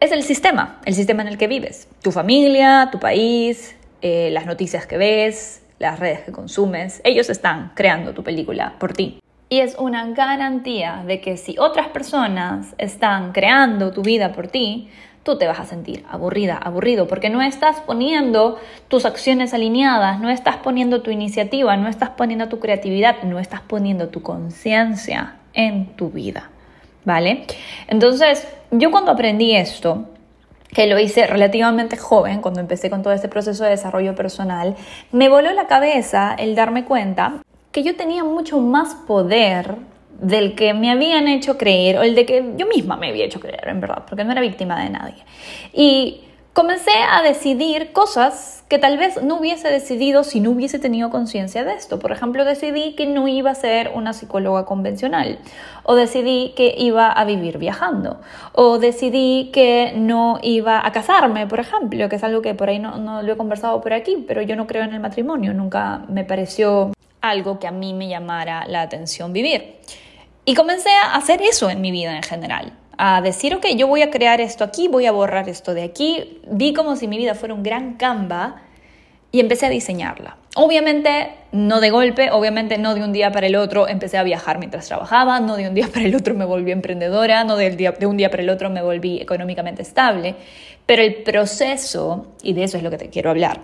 es 0.00 0.12
el 0.12 0.22
sistema, 0.22 0.80
el 0.84 0.94
sistema 0.94 1.22
en 1.22 1.28
el 1.28 1.38
que 1.38 1.48
vives. 1.48 1.88
Tu 2.02 2.12
familia, 2.12 2.88
tu 2.92 2.98
país, 2.98 3.76
eh, 4.02 4.30
las 4.32 4.46
noticias 4.46 4.86
que 4.86 4.96
ves, 4.96 5.62
las 5.78 5.98
redes 5.98 6.20
que 6.20 6.32
consumes, 6.32 7.00
ellos 7.04 7.30
están 7.30 7.72
creando 7.74 8.12
tu 8.14 8.22
película 8.22 8.74
por 8.78 8.92
ti. 8.92 9.20
Y 9.50 9.60
es 9.60 9.76
una 9.78 10.06
garantía 10.10 11.02
de 11.06 11.20
que 11.20 11.36
si 11.38 11.56
otras 11.58 11.88
personas 11.88 12.74
están 12.76 13.32
creando 13.32 13.92
tu 13.92 14.02
vida 14.02 14.32
por 14.32 14.48
ti, 14.48 14.90
tú 15.22 15.38
te 15.38 15.46
vas 15.46 15.58
a 15.58 15.64
sentir 15.64 16.04
aburrida, 16.10 16.56
aburrido, 16.56 17.06
porque 17.06 17.30
no 17.30 17.40
estás 17.40 17.80
poniendo 17.80 18.58
tus 18.88 19.06
acciones 19.06 19.54
alineadas, 19.54 20.20
no 20.20 20.28
estás 20.28 20.56
poniendo 20.56 21.02
tu 21.02 21.10
iniciativa, 21.10 21.76
no 21.76 21.88
estás 21.88 22.10
poniendo 22.10 22.48
tu 22.48 22.60
creatividad, 22.60 23.22
no 23.22 23.38
estás 23.38 23.62
poniendo 23.62 24.08
tu 24.08 24.22
conciencia 24.22 25.36
en 25.54 25.86
tu 25.96 26.10
vida, 26.10 26.50
¿vale? 27.04 27.44
Entonces, 27.88 28.46
yo 28.70 28.90
cuando 28.90 29.12
aprendí 29.12 29.54
esto, 29.54 30.08
que 30.68 30.86
lo 30.86 30.98
hice 30.98 31.26
relativamente 31.26 31.96
joven, 31.96 32.42
cuando 32.42 32.60
empecé 32.60 32.90
con 32.90 33.02
todo 33.02 33.14
este 33.14 33.28
proceso 33.28 33.64
de 33.64 33.70
desarrollo 33.70 34.14
personal, 34.14 34.76
me 35.12 35.28
voló 35.28 35.52
la 35.52 35.66
cabeza 35.66 36.34
el 36.38 36.54
darme 36.54 36.84
cuenta 36.84 37.40
que 37.78 37.84
yo 37.84 37.94
tenía 37.94 38.24
mucho 38.24 38.58
más 38.58 38.96
poder 39.06 39.76
del 40.20 40.56
que 40.56 40.74
me 40.74 40.90
habían 40.90 41.28
hecho 41.28 41.56
creer 41.56 41.98
o 41.98 42.02
el 42.02 42.16
de 42.16 42.26
que 42.26 42.54
yo 42.56 42.66
misma 42.66 42.96
me 42.96 43.08
había 43.08 43.24
hecho 43.24 43.38
creer, 43.38 43.68
en 43.68 43.80
verdad, 43.80 44.02
porque 44.08 44.24
no 44.24 44.32
era 44.32 44.40
víctima 44.40 44.82
de 44.82 44.90
nadie. 44.90 45.22
Y 45.72 46.22
comencé 46.54 46.90
a 47.08 47.22
decidir 47.22 47.92
cosas 47.92 48.64
que 48.68 48.80
tal 48.80 48.98
vez 48.98 49.22
no 49.22 49.38
hubiese 49.38 49.68
decidido 49.68 50.24
si 50.24 50.40
no 50.40 50.50
hubiese 50.50 50.80
tenido 50.80 51.08
conciencia 51.10 51.62
de 51.62 51.74
esto. 51.74 52.00
Por 52.00 52.10
ejemplo, 52.10 52.44
decidí 52.44 52.96
que 52.96 53.06
no 53.06 53.28
iba 53.28 53.52
a 53.52 53.54
ser 53.54 53.92
una 53.94 54.12
psicóloga 54.12 54.64
convencional, 54.64 55.38
o 55.84 55.94
decidí 55.94 56.54
que 56.56 56.74
iba 56.76 57.12
a 57.12 57.24
vivir 57.24 57.58
viajando, 57.58 58.20
o 58.54 58.80
decidí 58.80 59.50
que 59.52 59.92
no 59.94 60.40
iba 60.42 60.84
a 60.84 60.90
casarme, 60.90 61.46
por 61.46 61.60
ejemplo, 61.60 62.08
que 62.08 62.16
es 62.16 62.24
algo 62.24 62.42
que 62.42 62.54
por 62.54 62.70
ahí 62.70 62.80
no, 62.80 62.98
no 62.98 63.22
lo 63.22 63.34
he 63.34 63.36
conversado 63.36 63.80
por 63.80 63.92
aquí, 63.92 64.24
pero 64.26 64.42
yo 64.42 64.56
no 64.56 64.66
creo 64.66 64.82
en 64.82 64.94
el 64.94 65.00
matrimonio, 65.00 65.54
nunca 65.54 66.02
me 66.08 66.24
pareció 66.24 66.90
algo 67.20 67.58
que 67.58 67.66
a 67.66 67.70
mí 67.70 67.94
me 67.94 68.08
llamara 68.08 68.66
la 68.66 68.82
atención 68.82 69.32
vivir. 69.32 69.76
Y 70.44 70.54
comencé 70.54 70.90
a 70.90 71.14
hacer 71.14 71.42
eso 71.42 71.68
en 71.68 71.80
mi 71.80 71.90
vida 71.90 72.16
en 72.16 72.22
general, 72.22 72.72
a 72.96 73.20
decir, 73.20 73.54
ok, 73.54 73.66
yo 73.76 73.86
voy 73.86 74.02
a 74.02 74.10
crear 74.10 74.40
esto 74.40 74.64
aquí, 74.64 74.88
voy 74.88 75.06
a 75.06 75.12
borrar 75.12 75.48
esto 75.48 75.74
de 75.74 75.82
aquí. 75.82 76.40
Vi 76.50 76.72
como 76.72 76.96
si 76.96 77.06
mi 77.06 77.18
vida 77.18 77.34
fuera 77.34 77.54
un 77.54 77.62
gran 77.62 77.94
Canva 77.94 78.62
y 79.30 79.40
empecé 79.40 79.66
a 79.66 79.68
diseñarla. 79.68 80.36
Obviamente 80.56 81.32
no 81.52 81.80
de 81.80 81.90
golpe, 81.90 82.30
obviamente 82.30 82.78
no 82.78 82.94
de 82.94 83.04
un 83.04 83.12
día 83.12 83.30
para 83.30 83.46
el 83.46 83.56
otro 83.56 83.88
empecé 83.88 84.16
a 84.16 84.22
viajar 84.22 84.58
mientras 84.58 84.86
trabajaba, 84.86 85.38
no 85.38 85.56
de 85.56 85.68
un 85.68 85.74
día 85.74 85.88
para 85.92 86.06
el 86.06 86.16
otro 86.16 86.34
me 86.34 86.44
volví 86.44 86.72
emprendedora, 86.72 87.44
no 87.44 87.56
de, 87.56 87.70
de 87.70 88.06
un 88.06 88.16
día 88.16 88.30
para 88.30 88.42
el 88.42 88.50
otro 88.50 88.70
me 88.70 88.82
volví 88.82 89.20
económicamente 89.20 89.82
estable, 89.82 90.34
pero 90.86 91.02
el 91.02 91.16
proceso, 91.22 92.28
y 92.42 92.54
de 92.54 92.64
eso 92.64 92.78
es 92.78 92.82
lo 92.82 92.90
que 92.90 92.96
te 92.96 93.10
quiero 93.10 93.30
hablar, 93.30 93.60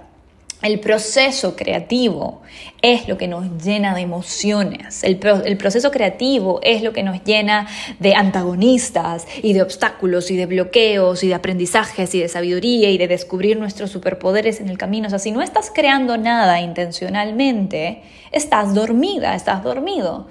el 0.64 0.80
proceso 0.80 1.56
creativo 1.56 2.40
es 2.80 3.06
lo 3.06 3.18
que 3.18 3.28
nos 3.28 3.62
llena 3.62 3.94
de 3.94 4.00
emociones. 4.00 5.04
El, 5.04 5.18
proceso 5.18 5.90
creativo 5.90 6.58
es 6.62 6.82
lo 6.82 6.94
que 6.94 7.02
nos 7.02 7.22
llena 7.22 7.68
de 8.00 8.14
antagonistas 8.14 9.26
y 9.42 9.52
de 9.52 9.60
obstáculos 9.60 10.30
y 10.30 10.36
de 10.36 10.46
bloqueos 10.46 11.22
y 11.22 11.28
de 11.28 11.34
aprendizajes 11.34 12.14
y 12.14 12.20
de 12.20 12.28
sabiduría 12.30 12.88
y 12.88 12.96
de 12.96 13.08
descubrir 13.08 13.58
nuestros 13.58 13.90
superpoderes 13.90 14.58
en 14.60 14.70
el 14.70 14.78
camino. 14.78 15.08
O 15.08 15.10
sea, 15.10 15.18
si 15.18 15.32
no 15.32 15.42
estás 15.42 15.70
creando 15.72 16.16
nada 16.16 16.58
intencionalmente, 16.62 18.00
estás 18.32 18.74
dormida, 18.74 19.34
estás 19.34 19.62
dormido. 19.62 20.28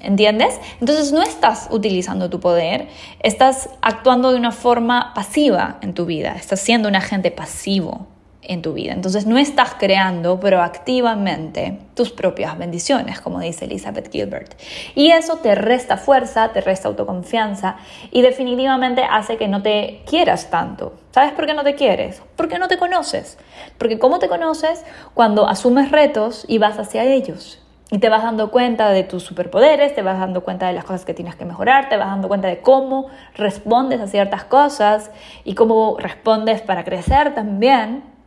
¿Entiendes? 0.00 0.58
Entonces 0.80 1.12
no 1.12 1.22
estás 1.22 1.68
utilizando 1.70 2.30
tu 2.30 2.40
poder, 2.40 2.86
estás 3.20 3.68
actuando 3.82 4.30
de 4.30 4.38
una 4.38 4.52
forma 4.52 5.12
pasiva 5.12 5.78
en 5.82 5.92
tu 5.92 6.06
vida, 6.06 6.36
estás 6.36 6.60
siendo 6.60 6.88
un 6.88 6.96
agente 6.96 7.30
pasivo 7.30 8.06
en 8.42 8.62
tu 8.62 8.72
vida. 8.72 8.92
Entonces 8.92 9.26
no 9.26 9.36
estás 9.36 9.74
creando 9.78 10.38
proactivamente 10.38 11.78
tus 11.94 12.10
propias 12.10 12.56
bendiciones, 12.56 13.20
como 13.20 13.40
dice 13.40 13.64
Elizabeth 13.64 14.10
Gilbert. 14.10 14.54
Y 14.94 15.10
eso 15.10 15.36
te 15.38 15.54
resta 15.54 15.96
fuerza, 15.96 16.52
te 16.52 16.60
resta 16.60 16.88
autoconfianza 16.88 17.76
y 18.10 18.22
definitivamente 18.22 19.02
hace 19.02 19.36
que 19.36 19.48
no 19.48 19.62
te 19.62 20.02
quieras 20.06 20.50
tanto. 20.50 20.94
¿Sabes 21.10 21.32
por 21.32 21.46
qué 21.46 21.54
no 21.54 21.64
te 21.64 21.74
quieres? 21.74 22.22
Porque 22.36 22.58
no 22.58 22.68
te 22.68 22.78
conoces. 22.78 23.38
Porque 23.76 23.98
¿cómo 23.98 24.18
te 24.18 24.28
conoces? 24.28 24.84
Cuando 25.14 25.48
asumes 25.48 25.90
retos 25.90 26.44
y 26.48 26.58
vas 26.58 26.78
hacia 26.78 27.04
ellos. 27.04 27.62
Y 27.90 27.98
te 27.98 28.10
vas 28.10 28.22
dando 28.22 28.50
cuenta 28.50 28.90
de 28.90 29.02
tus 29.02 29.22
superpoderes, 29.22 29.94
te 29.94 30.02
vas 30.02 30.18
dando 30.18 30.44
cuenta 30.44 30.66
de 30.66 30.74
las 30.74 30.84
cosas 30.84 31.06
que 31.06 31.14
tienes 31.14 31.36
que 31.36 31.46
mejorar, 31.46 31.88
te 31.88 31.96
vas 31.96 32.08
dando 32.08 32.28
cuenta 32.28 32.46
de 32.46 32.60
cómo 32.60 33.06
respondes 33.34 33.98
a 34.00 34.06
ciertas 34.06 34.44
cosas 34.44 35.10
y 35.42 35.54
cómo 35.54 35.96
respondes 35.98 36.60
para 36.60 36.84
crecer 36.84 37.34
también. 37.34 38.17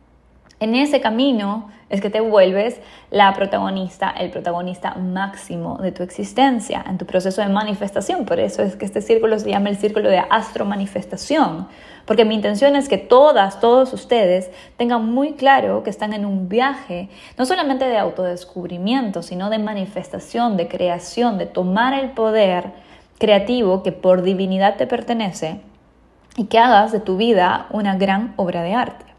En 0.62 0.76
ese 0.76 1.00
camino 1.00 1.70
es 1.90 2.00
que 2.00 2.08
te 2.08 2.20
vuelves 2.20 2.78
la 3.10 3.32
protagonista, 3.32 4.10
el 4.10 4.30
protagonista 4.30 4.94
máximo 4.94 5.76
de 5.78 5.90
tu 5.90 6.04
existencia, 6.04 6.84
en 6.88 6.98
tu 6.98 7.04
proceso 7.04 7.42
de 7.42 7.48
manifestación. 7.48 8.24
Por 8.24 8.38
eso 8.38 8.62
es 8.62 8.76
que 8.76 8.84
este 8.84 9.02
círculo 9.02 9.36
se 9.40 9.50
llama 9.50 9.70
el 9.70 9.76
círculo 9.76 10.08
de 10.08 10.22
astromanifestación, 10.30 11.66
porque 12.06 12.24
mi 12.24 12.36
intención 12.36 12.76
es 12.76 12.88
que 12.88 12.96
todas, 12.96 13.58
todos 13.58 13.92
ustedes 13.92 14.52
tengan 14.76 15.12
muy 15.12 15.32
claro 15.32 15.82
que 15.82 15.90
están 15.90 16.12
en 16.12 16.24
un 16.24 16.48
viaje, 16.48 17.08
no 17.36 17.44
solamente 17.44 17.86
de 17.86 17.98
autodescubrimiento, 17.98 19.24
sino 19.24 19.50
de 19.50 19.58
manifestación, 19.58 20.56
de 20.56 20.68
creación, 20.68 21.38
de 21.38 21.46
tomar 21.46 21.92
el 21.92 22.12
poder 22.12 22.70
creativo 23.18 23.82
que 23.82 23.90
por 23.90 24.22
divinidad 24.22 24.76
te 24.76 24.86
pertenece 24.86 25.60
y 26.36 26.44
que 26.44 26.60
hagas 26.60 26.92
de 26.92 27.00
tu 27.00 27.16
vida 27.16 27.66
una 27.70 27.96
gran 27.96 28.34
obra 28.36 28.62
de 28.62 28.74
arte. 28.74 29.11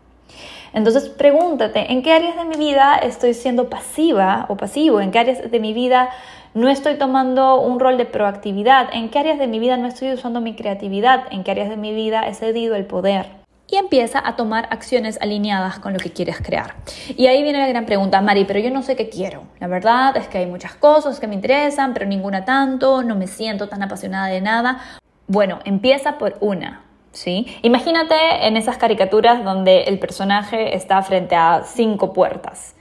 Entonces 0.73 1.07
pregúntate, 1.09 1.91
¿en 1.91 2.01
qué 2.01 2.13
áreas 2.13 2.35
de 2.35 2.45
mi 2.45 2.57
vida 2.57 2.97
estoy 2.97 3.35
siendo 3.35 3.69
pasiva 3.69 4.47
o 4.49 4.57
pasivo? 4.57 5.01
¿En 5.01 5.11
qué 5.11 5.19
áreas 5.19 5.49
de 5.49 5.59
mi 5.59 5.73
vida 5.73 6.09
no 6.55 6.67
estoy 6.67 6.95
tomando 6.95 7.61
un 7.61 7.79
rol 7.79 7.97
de 7.97 8.05
proactividad? 8.05 8.89
¿En 8.91 9.09
qué 9.09 9.19
áreas 9.19 9.37
de 9.37 9.47
mi 9.47 9.59
vida 9.59 9.77
no 9.77 9.87
estoy 9.87 10.11
usando 10.11 10.41
mi 10.41 10.55
creatividad? 10.55 11.25
¿En 11.31 11.43
qué 11.43 11.51
áreas 11.51 11.69
de 11.69 11.77
mi 11.77 11.93
vida 11.93 12.27
he 12.27 12.33
cedido 12.33 12.75
el 12.75 12.85
poder? 12.85 13.27
Y 13.69 13.77
empieza 13.77 14.21
a 14.23 14.35
tomar 14.35 14.67
acciones 14.71 15.19
alineadas 15.21 15.79
con 15.79 15.93
lo 15.93 15.99
que 15.99 16.11
quieres 16.11 16.39
crear. 16.41 16.75
Y 17.15 17.27
ahí 17.27 17.43
viene 17.43 17.59
la 17.59 17.67
gran 17.67 17.85
pregunta, 17.85 18.21
Mari, 18.21 18.45
pero 18.45 18.59
yo 18.59 18.69
no 18.69 18.83
sé 18.83 18.95
qué 18.95 19.09
quiero. 19.09 19.43
La 19.59 19.67
verdad 19.67 20.17
es 20.17 20.27
que 20.27 20.39
hay 20.39 20.45
muchas 20.47 20.75
cosas 20.75 21.19
que 21.19 21.27
me 21.27 21.35
interesan, 21.35 21.93
pero 21.93 22.05
ninguna 22.05 22.45
tanto, 22.45 23.03
no 23.03 23.15
me 23.15 23.27
siento 23.27 23.69
tan 23.69 23.81
apasionada 23.81 24.27
de 24.27 24.41
nada. 24.41 24.79
Bueno, 25.27 25.59
empieza 25.65 26.17
por 26.17 26.37
una. 26.41 26.82
¿Sí? 27.13 27.47
Imagínate 27.61 28.15
en 28.45 28.57
esas 28.57 28.77
caricaturas 28.77 29.43
donde 29.43 29.83
el 29.83 29.99
personaje 29.99 30.75
está 30.75 31.01
frente 31.01 31.35
a 31.35 31.63
cinco 31.65 32.11
puertas 32.11 32.75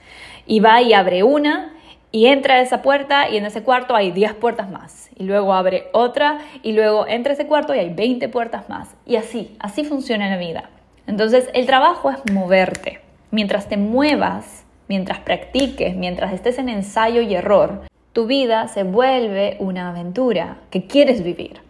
y 0.45 0.59
va 0.59 0.81
y 0.81 0.93
abre 0.93 1.23
una 1.23 1.73
y 2.11 2.27
entra 2.27 2.55
a 2.55 2.61
esa 2.61 2.81
puerta 2.81 3.29
y 3.29 3.37
en 3.37 3.45
ese 3.45 3.63
cuarto 3.63 3.95
hay 3.95 4.11
10 4.11 4.33
puertas 4.35 4.69
más. 4.69 5.09
Y 5.17 5.23
luego 5.23 5.53
abre 5.53 5.87
otra 5.93 6.39
y 6.61 6.73
luego 6.73 7.07
entra 7.07 7.31
a 7.31 7.33
ese 7.33 7.47
cuarto 7.47 7.73
y 7.73 7.79
hay 7.79 7.93
20 7.93 8.29
puertas 8.29 8.69
más. 8.69 8.95
Y 9.05 9.15
así, 9.15 9.55
así 9.59 9.83
funciona 9.83 10.29
la 10.29 10.37
vida. 10.37 10.69
Entonces 11.07 11.49
el 11.53 11.65
trabajo 11.65 12.11
es 12.11 12.19
moverte. 12.31 13.01
Mientras 13.31 13.67
te 13.67 13.77
muevas, 13.77 14.63
mientras 14.87 15.19
practiques, 15.19 15.95
mientras 15.95 16.33
estés 16.33 16.59
en 16.59 16.69
ensayo 16.69 17.21
y 17.21 17.33
error, 17.33 17.81
tu 18.11 18.27
vida 18.27 18.67
se 18.67 18.83
vuelve 18.83 19.57
una 19.59 19.89
aventura 19.89 20.57
que 20.69 20.85
quieres 20.85 21.23
vivir. 21.23 21.61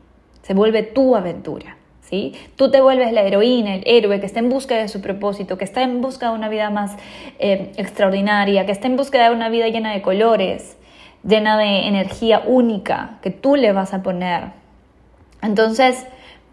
Se 0.42 0.54
vuelve 0.54 0.84
tu 0.84 1.16
aventura. 1.16 1.78
Tú 2.56 2.70
te 2.70 2.82
vuelves 2.82 3.12
la 3.12 3.22
heroína, 3.22 3.76
el 3.76 3.84
héroe 3.86 4.20
que 4.20 4.26
está 4.26 4.40
en 4.40 4.50
busca 4.50 4.76
de 4.76 4.88
su 4.88 5.02
propósito, 5.02 5.58
que 5.58 5.64
está 5.64 5.82
en 5.82 6.02
busca 6.02 6.30
de 6.30 6.36
una 6.36 6.48
vida 6.50 6.70
más 6.70 6.96
eh, 7.40 7.72
extraordinaria, 7.78 8.66
que 8.66 8.72
está 8.72 8.88
en 8.88 8.98
busca 8.98 9.24
de 9.24 9.36
una 9.36 9.50
vida 9.50 9.68
llena 9.70 9.94
de 9.94 10.02
colores, 10.02 10.78
llena 11.24 11.58
de 11.58 11.88
energía 11.88 12.44
única 12.46 13.18
que 13.22 13.32
tú 13.32 13.56
le 13.56 13.72
vas 13.72 13.94
a 13.94 14.04
poner. 14.04 14.52
Entonces, 15.42 16.06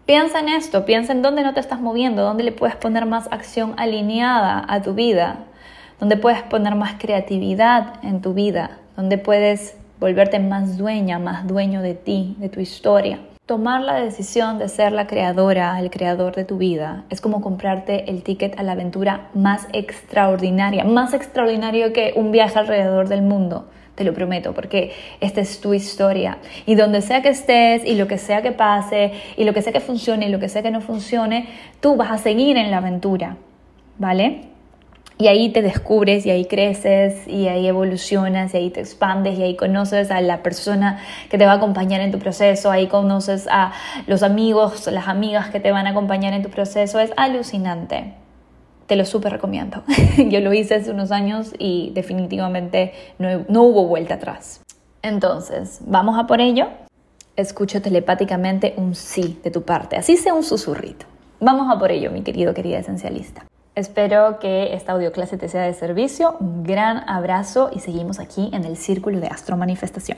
Piensa 0.05 0.39
en 0.39 0.49
esto, 0.49 0.83
piensa 0.83 1.13
en 1.13 1.21
dónde 1.21 1.43
no 1.43 1.53
te 1.53 1.59
estás 1.59 1.79
moviendo, 1.79 2.23
dónde 2.23 2.43
le 2.43 2.51
puedes 2.51 2.75
poner 2.75 3.05
más 3.05 3.31
acción 3.31 3.75
alineada 3.77 4.65
a 4.67 4.81
tu 4.81 4.93
vida, 4.93 5.45
dónde 5.99 6.17
puedes 6.17 6.41
poner 6.41 6.75
más 6.75 6.95
creatividad 6.99 8.03
en 8.03 8.21
tu 8.21 8.33
vida, 8.33 8.79
dónde 8.97 9.17
puedes 9.19 9.77
volverte 9.99 10.39
más 10.39 10.77
dueña, 10.77 11.19
más 11.19 11.47
dueño 11.47 11.81
de 11.81 11.93
ti, 11.93 12.35
de 12.39 12.49
tu 12.49 12.59
historia. 12.59 13.19
Tomar 13.51 13.81
la 13.81 13.95
decisión 13.95 14.59
de 14.59 14.69
ser 14.69 14.93
la 14.93 15.07
creadora, 15.07 15.77
el 15.81 15.89
creador 15.89 16.33
de 16.33 16.45
tu 16.45 16.57
vida, 16.57 17.03
es 17.09 17.19
como 17.19 17.41
comprarte 17.41 18.09
el 18.09 18.23
ticket 18.23 18.57
a 18.57 18.63
la 18.63 18.71
aventura 18.71 19.27
más 19.33 19.67
extraordinaria, 19.73 20.85
más 20.85 21.13
extraordinario 21.13 21.91
que 21.91 22.13
un 22.15 22.31
viaje 22.31 22.57
alrededor 22.57 23.09
del 23.09 23.23
mundo 23.23 23.67
te 23.95 24.05
lo 24.05 24.13
prometo, 24.13 24.53
porque 24.53 24.93
esta 25.19 25.41
es 25.41 25.59
tu 25.59 25.73
historia. 25.73 26.37
Y 26.65 26.75
donde 26.75 27.01
sea 27.01 27.21
que 27.21 27.27
estés 27.27 27.83
y 27.83 27.95
lo 27.95 28.07
que 28.07 28.17
sea 28.17 28.41
que 28.41 28.53
pase 28.53 29.11
y 29.35 29.43
lo 29.43 29.53
que 29.53 29.61
sea 29.61 29.73
que 29.73 29.81
funcione 29.81 30.29
y 30.29 30.31
lo 30.31 30.39
que 30.39 30.47
sea 30.47 30.63
que 30.63 30.71
no 30.71 30.79
funcione, 30.79 31.49
tú 31.81 31.97
vas 31.97 32.09
a 32.09 32.19
seguir 32.19 32.55
en 32.55 32.71
la 32.71 32.77
aventura, 32.77 33.35
¿vale? 33.97 34.50
Y 35.17 35.27
ahí 35.27 35.49
te 35.49 35.61
descubres 35.61 36.25
y 36.25 36.31
ahí 36.31 36.45
creces 36.45 37.27
y 37.27 37.47
ahí 37.47 37.67
evolucionas 37.67 38.53
y 38.53 38.57
ahí 38.57 38.69
te 38.71 38.79
expandes 38.79 39.37
y 39.37 39.43
ahí 39.43 39.55
conoces 39.55 40.09
a 40.09 40.19
la 40.21 40.41
persona 40.41 40.99
que 41.29 41.37
te 41.37 41.45
va 41.45 41.53
a 41.53 41.55
acompañar 41.55 42.01
en 42.01 42.11
tu 42.11 42.17
proceso, 42.17 42.71
ahí 42.71 42.87
conoces 42.87 43.47
a 43.51 43.71
los 44.07 44.23
amigos, 44.23 44.87
las 44.87 45.07
amigas 45.07 45.49
que 45.49 45.59
te 45.59 45.71
van 45.71 45.85
a 45.85 45.91
acompañar 45.91 46.33
en 46.33 46.41
tu 46.41 46.49
proceso. 46.49 46.99
Es 46.99 47.11
alucinante. 47.17 48.13
Te 48.87 48.95
lo 48.95 49.05
súper 49.05 49.33
recomiendo. 49.33 49.83
Yo 50.17 50.39
lo 50.39 50.53
hice 50.53 50.75
hace 50.75 50.91
unos 50.91 51.11
años 51.11 51.53
y 51.59 51.91
definitivamente 51.93 52.93
no, 53.19 53.45
no 53.47 53.63
hubo 53.63 53.85
vuelta 53.85 54.15
atrás. 54.15 54.61
Entonces, 55.01 55.79
¿vamos 55.85 56.19
a 56.19 56.27
por 56.27 56.41
ello? 56.41 56.67
Escucho 57.35 57.81
telepáticamente 57.81 58.73
un 58.77 58.93
sí 58.93 59.39
de 59.43 59.51
tu 59.51 59.63
parte, 59.63 59.95
así 59.95 60.17
sea 60.17 60.33
un 60.33 60.43
susurrito. 60.43 61.05
Vamos 61.39 61.73
a 61.73 61.79
por 61.79 61.91
ello, 61.91 62.11
mi 62.11 62.21
querido, 62.21 62.53
querida 62.53 62.79
esencialista. 62.79 63.45
Espero 63.73 64.37
que 64.39 64.73
esta 64.73 64.91
audioclase 64.91 65.37
te 65.37 65.47
sea 65.47 65.61
de 65.63 65.73
servicio. 65.73 66.35
Un 66.41 66.63
gran 66.63 67.09
abrazo 67.09 67.69
y 67.73 67.79
seguimos 67.79 68.19
aquí 68.19 68.49
en 68.51 68.65
el 68.65 68.75
Círculo 68.75 69.21
de 69.21 69.27
Astro 69.27 69.55
Manifestación. 69.55 70.17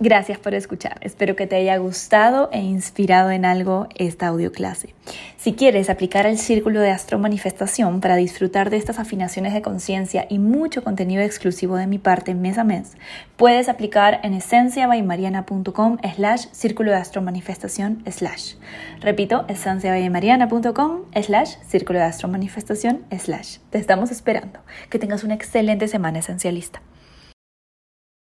Gracias 0.00 0.38
por 0.38 0.54
escuchar. 0.54 0.98
Espero 1.02 1.36
que 1.36 1.46
te 1.46 1.54
haya 1.54 1.76
gustado 1.76 2.50
e 2.52 2.58
inspirado 2.58 3.30
en 3.30 3.44
algo 3.44 3.86
esta 3.94 4.26
audioclase. 4.26 4.92
Si 5.36 5.52
quieres 5.52 5.88
aplicar 5.88 6.26
el 6.26 6.36
círculo 6.36 6.80
de 6.80 6.90
astro 6.90 7.20
manifestación 7.20 8.00
para 8.00 8.16
disfrutar 8.16 8.70
de 8.70 8.76
estas 8.76 8.98
afinaciones 8.98 9.54
de 9.54 9.62
conciencia 9.62 10.26
y 10.28 10.40
mucho 10.40 10.82
contenido 10.82 11.22
exclusivo 11.22 11.76
de 11.76 11.86
mi 11.86 11.98
parte 11.98 12.34
mes 12.34 12.58
a 12.58 12.64
mes, 12.64 12.96
puedes 13.36 13.68
aplicar 13.68 14.18
en 14.24 14.34
esenciabaymariana.com 14.34 15.98
slash 16.16 16.46
círculo 16.50 16.90
de 16.90 16.96
astro 16.96 17.22
manifestación 17.22 18.02
slash. 18.10 18.54
Repito, 19.00 19.44
esenciabaymariana.com 19.46 21.02
slash 21.22 21.54
círculo 21.68 22.00
de 22.00 22.06
astro 22.06 22.28
manifestación 22.28 23.04
slash. 23.16 23.58
Te 23.70 23.78
estamos 23.78 24.10
esperando. 24.10 24.58
Que 24.90 24.98
tengas 24.98 25.22
una 25.22 25.34
excelente 25.34 25.86
semana 25.86 26.18
esencialista. 26.18 26.82